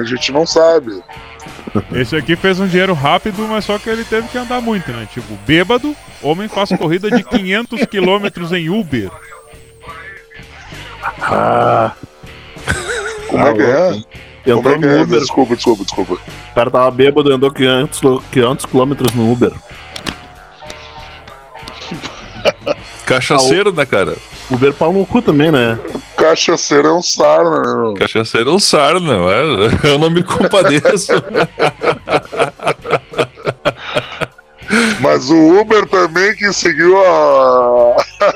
[0.00, 1.02] A gente não sabe.
[1.92, 5.06] Esse aqui fez um dinheiro rápido, mas só que ele teve que andar muito, né?
[5.12, 9.10] Tipo, bêbado, homem faz corrida de 500 km em Uber.
[11.22, 11.92] Ah,
[13.28, 13.90] Como é que é?
[14.44, 15.02] Como entrou é que no é?
[15.02, 16.14] Uber, Desculpa, desculpa, desculpa.
[16.14, 19.52] o cara tava bêbado e andou 500, lo- 500 quilômetros no Uber.
[23.04, 24.16] Cachaceiro, né, cara?
[24.50, 25.78] Uber pau no cu também, né?
[26.16, 27.74] Cachaceiro é um sarna, né?
[27.82, 27.94] meu?
[27.94, 29.88] Cachaceiro é um sarna, é?
[29.88, 31.12] eu não me compadeço.
[35.00, 37.96] Mas o Uber também que seguiu a.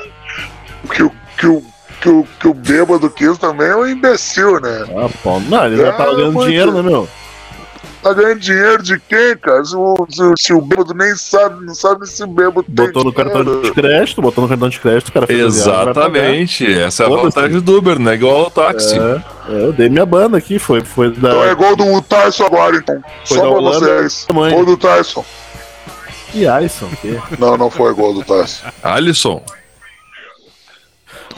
[0.93, 1.63] que, o, que, o,
[2.03, 4.85] que, o, que o bêbado quis também é um imbecil, né?
[4.97, 5.39] Ah, pau.
[5.39, 6.47] Não, ele já É, tava ganhando muito.
[6.49, 7.07] dinheiro, né, meu?
[8.01, 9.63] Tá ganhando dinheiro de quem, cara?
[9.63, 12.85] Se o, se, o- se o bêbado nem sabe, não sabe se o bêbado tem
[12.87, 13.61] Botou no cartão dinheiro.
[13.63, 15.89] de crédito, botou no cartão de crédito, o cara fez a viagem.
[15.91, 16.79] Exatamente.
[16.81, 18.15] Essa é a vantagem do Uber, né?
[18.15, 18.99] Igual ao táxi.
[18.99, 21.29] É, é, eu dei minha banda aqui, foi, foi da.
[21.29, 23.01] Então é igual do Tyson agora, então.
[23.25, 23.79] Foi Só pra Holanda,
[24.09, 24.27] vocês.
[24.53, 25.25] Ou do Tyson.
[26.33, 27.17] E Alisson, que?
[27.39, 28.67] Não, não foi igual do Tyson.
[28.83, 29.41] Alisson.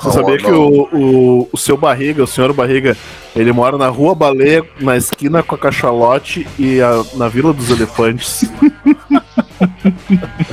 [0.05, 2.95] Você sabia que o, o, o seu Barriga, o senhor Barriga,
[3.35, 7.69] ele mora na Rua Baleia, na esquina com a Cachalote e a- na Vila dos
[7.69, 8.49] Elefantes.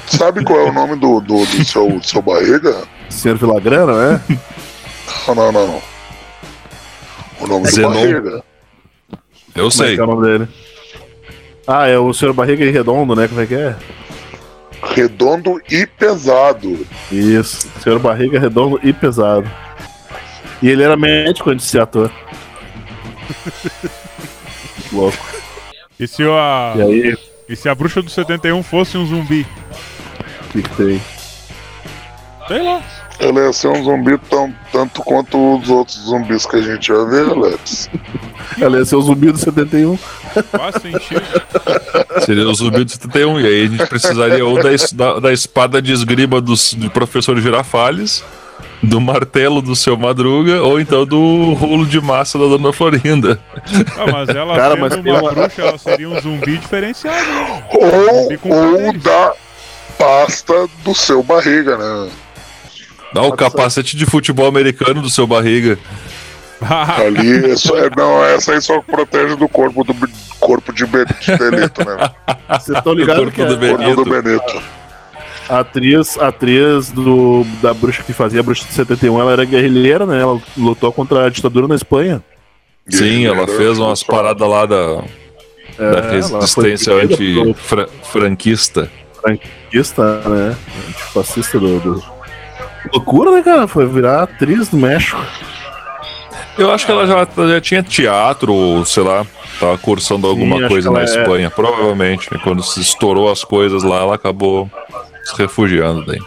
[0.07, 2.83] Sabe qual é o nome do, do, do seu, do seu barriga?
[3.09, 4.21] senhor Vilagrana, né?
[5.29, 5.83] Não, não, não.
[7.41, 7.89] O nome Zenon.
[7.91, 8.45] do barriga.
[9.55, 9.95] Eu Como é sei.
[9.95, 10.49] que é o nome dele?
[11.67, 13.29] Ah, é o senhor Barriga e Redondo, né?
[13.29, 13.77] Como é que é?
[14.83, 16.87] Redondo e pesado.
[17.11, 19.49] Isso, senhor Barriga Redondo e Pesado.
[20.61, 22.11] E ele era médico antes de ser ator.
[24.93, 25.33] Louco.
[25.99, 27.17] E se, a, E aí,
[27.49, 29.47] e se a bruxa do 71 fosse um zumbi?
[30.47, 31.01] o que, que tem?
[32.49, 32.83] Sei lá.
[33.21, 37.05] Ele ia ser um zumbi tão, tanto quanto os outros zumbis que a gente já
[37.05, 37.89] vê, Alex.
[38.61, 39.97] Ela ia ser o zumbi do 71.
[40.51, 41.23] Faz sentido.
[42.25, 43.41] Seria o zumbi do 71.
[43.41, 47.39] E aí a gente precisaria ou da, da, da espada de esgrima dos, do professor
[47.41, 48.25] Girafales,
[48.83, 53.39] do martelo do seu Madruga, ou então do rolo de massa da dona Florinda.
[53.97, 57.17] Ah, mas ela Cara, mas tem uma uma- bruxa, ela seria um zumbi diferenciado.
[57.27, 57.63] né?
[57.73, 59.33] Ou, ou da
[59.99, 62.11] pasta do seu barriga, né?
[63.15, 65.79] Não, o capacete de futebol americano do seu barriga.
[67.07, 69.95] Ali, é só- é- não, essa aí só protege do corpo do
[70.39, 72.11] corpo de, Be- de Benito, né?
[72.59, 74.63] Vocês estão ligados que do a, Corpo do Benito.
[75.49, 79.45] A atriz, a atriz do, da bruxa que fazia a bruxa de 71, ela era
[79.45, 80.21] guerrilheira, né?
[80.21, 82.23] Ela lutou contra a ditadura na Espanha.
[82.89, 85.03] Sim, ela fez umas paradas lá da, da
[85.79, 88.91] É, foi resistência anti-franquista.
[89.21, 90.57] franquista, né?
[90.89, 92.03] Antifascista do, do...
[92.93, 93.69] Loucura, né, cara?
[93.69, 95.21] Foi virar atriz do México.
[96.59, 99.27] Eu acho que ela já, já tinha teatro, ou sei lá,
[99.59, 102.29] tava cursando alguma acho coisa na é- Espanha, provavelmente.
[102.43, 104.71] Quando se estourou as coisas lá, ela acabou
[105.25, 106.19] se refugiando daí.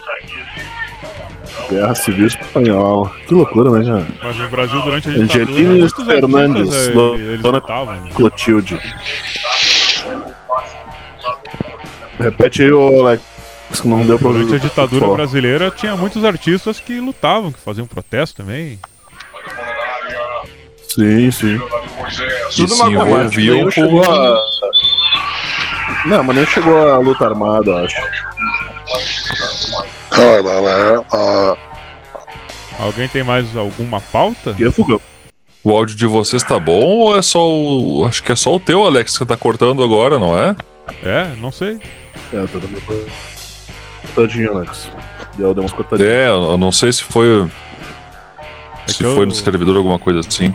[1.70, 3.10] Guerra Civil Espanhola.
[3.26, 4.06] Que loucura, né, cara?
[4.22, 6.88] Mas no Brasil, durante a ditadura, Angelina muitos Fernandes,
[7.40, 8.10] Dona né?
[8.14, 8.80] Clotilde.
[12.18, 13.22] Repete aí, ô Alex,
[13.80, 17.86] que não deu pra Durante a ditadura brasileira, tinha muitos artistas que lutavam, que faziam
[17.86, 18.78] protesto também.
[20.96, 21.60] Sim, sim.
[22.56, 24.36] Tudo uma coisa, Não chegou a...
[26.06, 28.00] Não, mas nem chegou a luta armada, acho.
[30.16, 31.56] Lá, ah,
[32.78, 34.54] Alguém tem mais alguma pauta?
[34.54, 35.00] Que fogão.
[35.62, 38.06] O áudio de vocês tá bom ou é só o.
[38.06, 40.56] Acho que é só o teu, Alex, que tá cortando agora, não é?
[41.02, 41.80] É, não sei.
[42.32, 42.80] É, tá dando uma
[44.02, 44.88] cortadinha, Alex.
[45.36, 46.10] Deu, deu umas cortadinhas.
[46.10, 47.48] É, eu não sei se foi.
[48.86, 50.54] É se que eu- foi no servidor alguma coisa assim.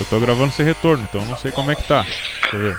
[0.00, 2.02] Eu tô gravando sem retorno, então não sei como é que tá.
[2.42, 2.78] Deixa eu ver.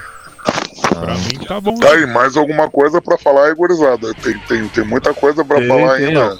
[0.90, 1.76] Pra mim tá bom.
[1.80, 4.14] tá aí, mais alguma coisa pra falar aí, gurizada.
[4.16, 6.38] Tem, tem, tem muita coisa pra Tem, falar tem, ainda.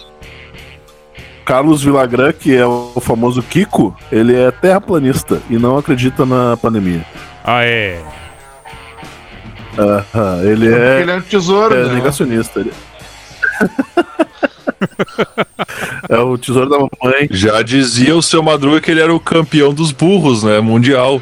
[1.46, 7.06] Carlos Villagrán, que é o famoso Kiko, ele é terraplanista e não acredita na pandemia.
[7.44, 8.02] Ah, é.
[9.78, 11.94] Aham, ele Porque é, ele é um tesouro, é né?
[11.96, 12.60] negacionista.
[12.62, 12.74] Ele...
[16.10, 17.28] é o tesouro da mamãe.
[17.32, 20.60] Já dizia o seu Madruga que ele era o campeão dos burros, né?
[20.60, 21.22] Mundial.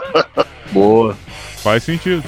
[0.72, 1.16] Boa.
[1.62, 2.22] Faz sentido.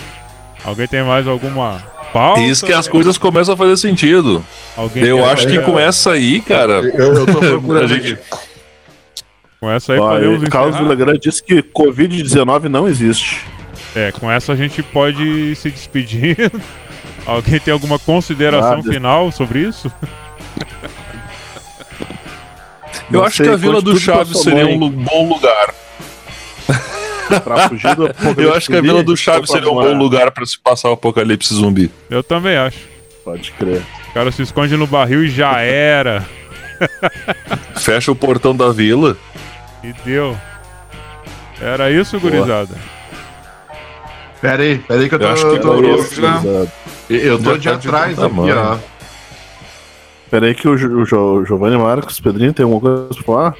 [0.64, 1.82] Alguém tem mais alguma
[2.12, 2.40] pauta?
[2.40, 4.44] Isso que as coisas começam a fazer sentido.
[4.76, 6.80] Alguém Eu acho que com essa aí, cara.
[6.80, 8.18] Eu, eu tô A procurando gente.
[9.60, 10.76] Com essa aí Ó, podemos Carlos.
[10.76, 13.44] Villagrán disse que Covid-19 não existe.
[13.94, 16.36] É, com essa a gente pode se despedir.
[17.24, 19.90] Alguém tem alguma consideração de- final sobre isso?
[23.12, 25.74] eu acho que a Vila do Chaves seria um bom lugar.
[27.42, 28.06] Pra fugir do
[28.40, 30.92] Eu acho que a Vila do Chaves seria um bom lugar pra se passar o
[30.92, 31.90] apocalipse zumbi.
[32.08, 32.78] Eu também acho.
[33.24, 33.82] Pode crer.
[34.10, 36.24] O cara se esconde no barril e já era.
[37.76, 39.16] Fecha o portão da vila.
[39.82, 40.36] E deu.
[41.60, 42.74] Era isso, gurizada?
[44.40, 45.24] Pera aí, pera aí que eu tô.
[45.24, 45.74] Eu acho que eu tô,
[47.08, 48.78] eu, eu tô de tá atrás bom aqui, ó.
[50.30, 53.56] Pera aí que o, Jo- o Jo- Giovanni Marcos, Pedrinho, tem alguma coisa pra falar?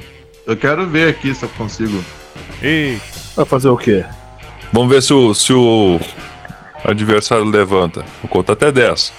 [0.46, 2.02] Eu quero ver aqui se eu consigo.
[2.62, 3.00] Ei,
[3.34, 4.04] Vai fazer o quê?
[4.72, 6.00] Vamos ver se o, se o
[6.84, 8.04] adversário levanta.
[8.22, 9.12] Vou contar até 10.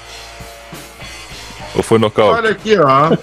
[1.76, 2.40] Ou foi nocaute?
[2.40, 3.16] Olha aqui, ó.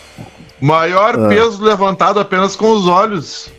[0.60, 1.28] Maior Ah.
[1.28, 3.50] peso levantado apenas com os olhos.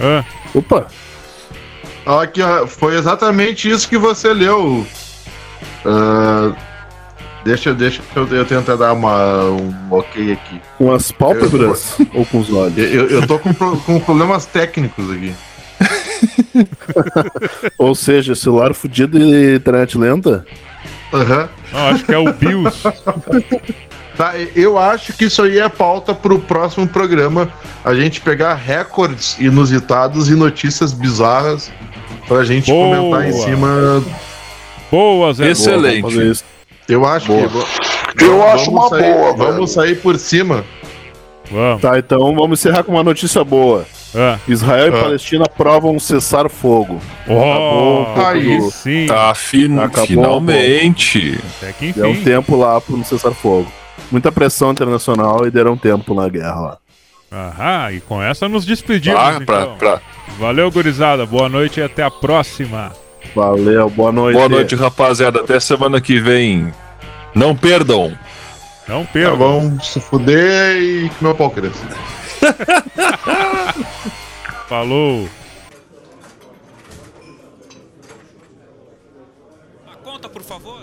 [0.00, 0.24] ah,
[0.54, 0.86] Opa!
[2.04, 4.86] Aqui, ó, foi exatamente isso que você leu.
[5.84, 6.52] Ah,
[7.44, 10.60] deixa, deixa eu, eu tentar dar uma, um ok aqui.
[10.78, 12.78] Com as pálpebras ou com os olhos?
[12.78, 15.34] Eu, eu, eu tô com, pro- com problemas técnicos aqui.
[17.78, 20.46] Ou seja, celular fudido e internet lenta?
[21.12, 21.48] Aham.
[21.72, 22.82] não, acho que é o Bills.
[24.14, 27.50] Tá, eu acho que isso aí é pauta pro próximo programa.
[27.82, 31.72] A gente pegar recordes inusitados e notícias bizarras
[32.28, 32.94] pra gente Boa.
[32.94, 34.04] comentar em cima.
[34.90, 35.50] Boa, Zé.
[35.52, 36.30] Excelente.
[36.30, 36.44] Isso.
[36.88, 37.48] Eu acho Boa.
[37.48, 38.24] que.
[38.24, 39.66] Eu vamos acho uma sair, boa, Vamos velho.
[39.68, 40.64] sair por cima.
[41.50, 41.82] Vamos.
[41.82, 43.84] Tá, então vamos encerrar com uma notícia boa.
[44.14, 44.38] Ah.
[44.46, 45.02] Israel e Ah.
[45.02, 47.00] Palestina aprovam cessar fogo.
[47.26, 48.70] Oh, Acabou, aí tudo.
[48.70, 49.06] sim.
[49.06, 51.40] Tá, fin- Acabou, finalmente.
[51.58, 52.24] Até que Deu um enfim.
[52.24, 53.70] tempo lá pro não cessar fogo.
[54.10, 56.78] Muita pressão internacional e deram tempo na guerra lá.
[57.32, 59.18] Aham, e com essa nos despedimos.
[59.18, 59.76] Ah, pra, então.
[59.78, 60.00] pra-
[60.38, 61.24] Valeu, gurizada.
[61.24, 62.92] Boa noite e até a próxima.
[63.34, 64.36] Valeu, boa noite.
[64.36, 65.40] Boa noite, rapaziada.
[65.40, 66.72] Até semana que vem.
[67.34, 68.16] Não perdam.
[68.86, 69.36] Não Tá perca.
[69.36, 71.86] bom, se fuder e que meu pau cresça.
[74.68, 75.28] Falou.
[79.90, 80.81] A conta, por favor.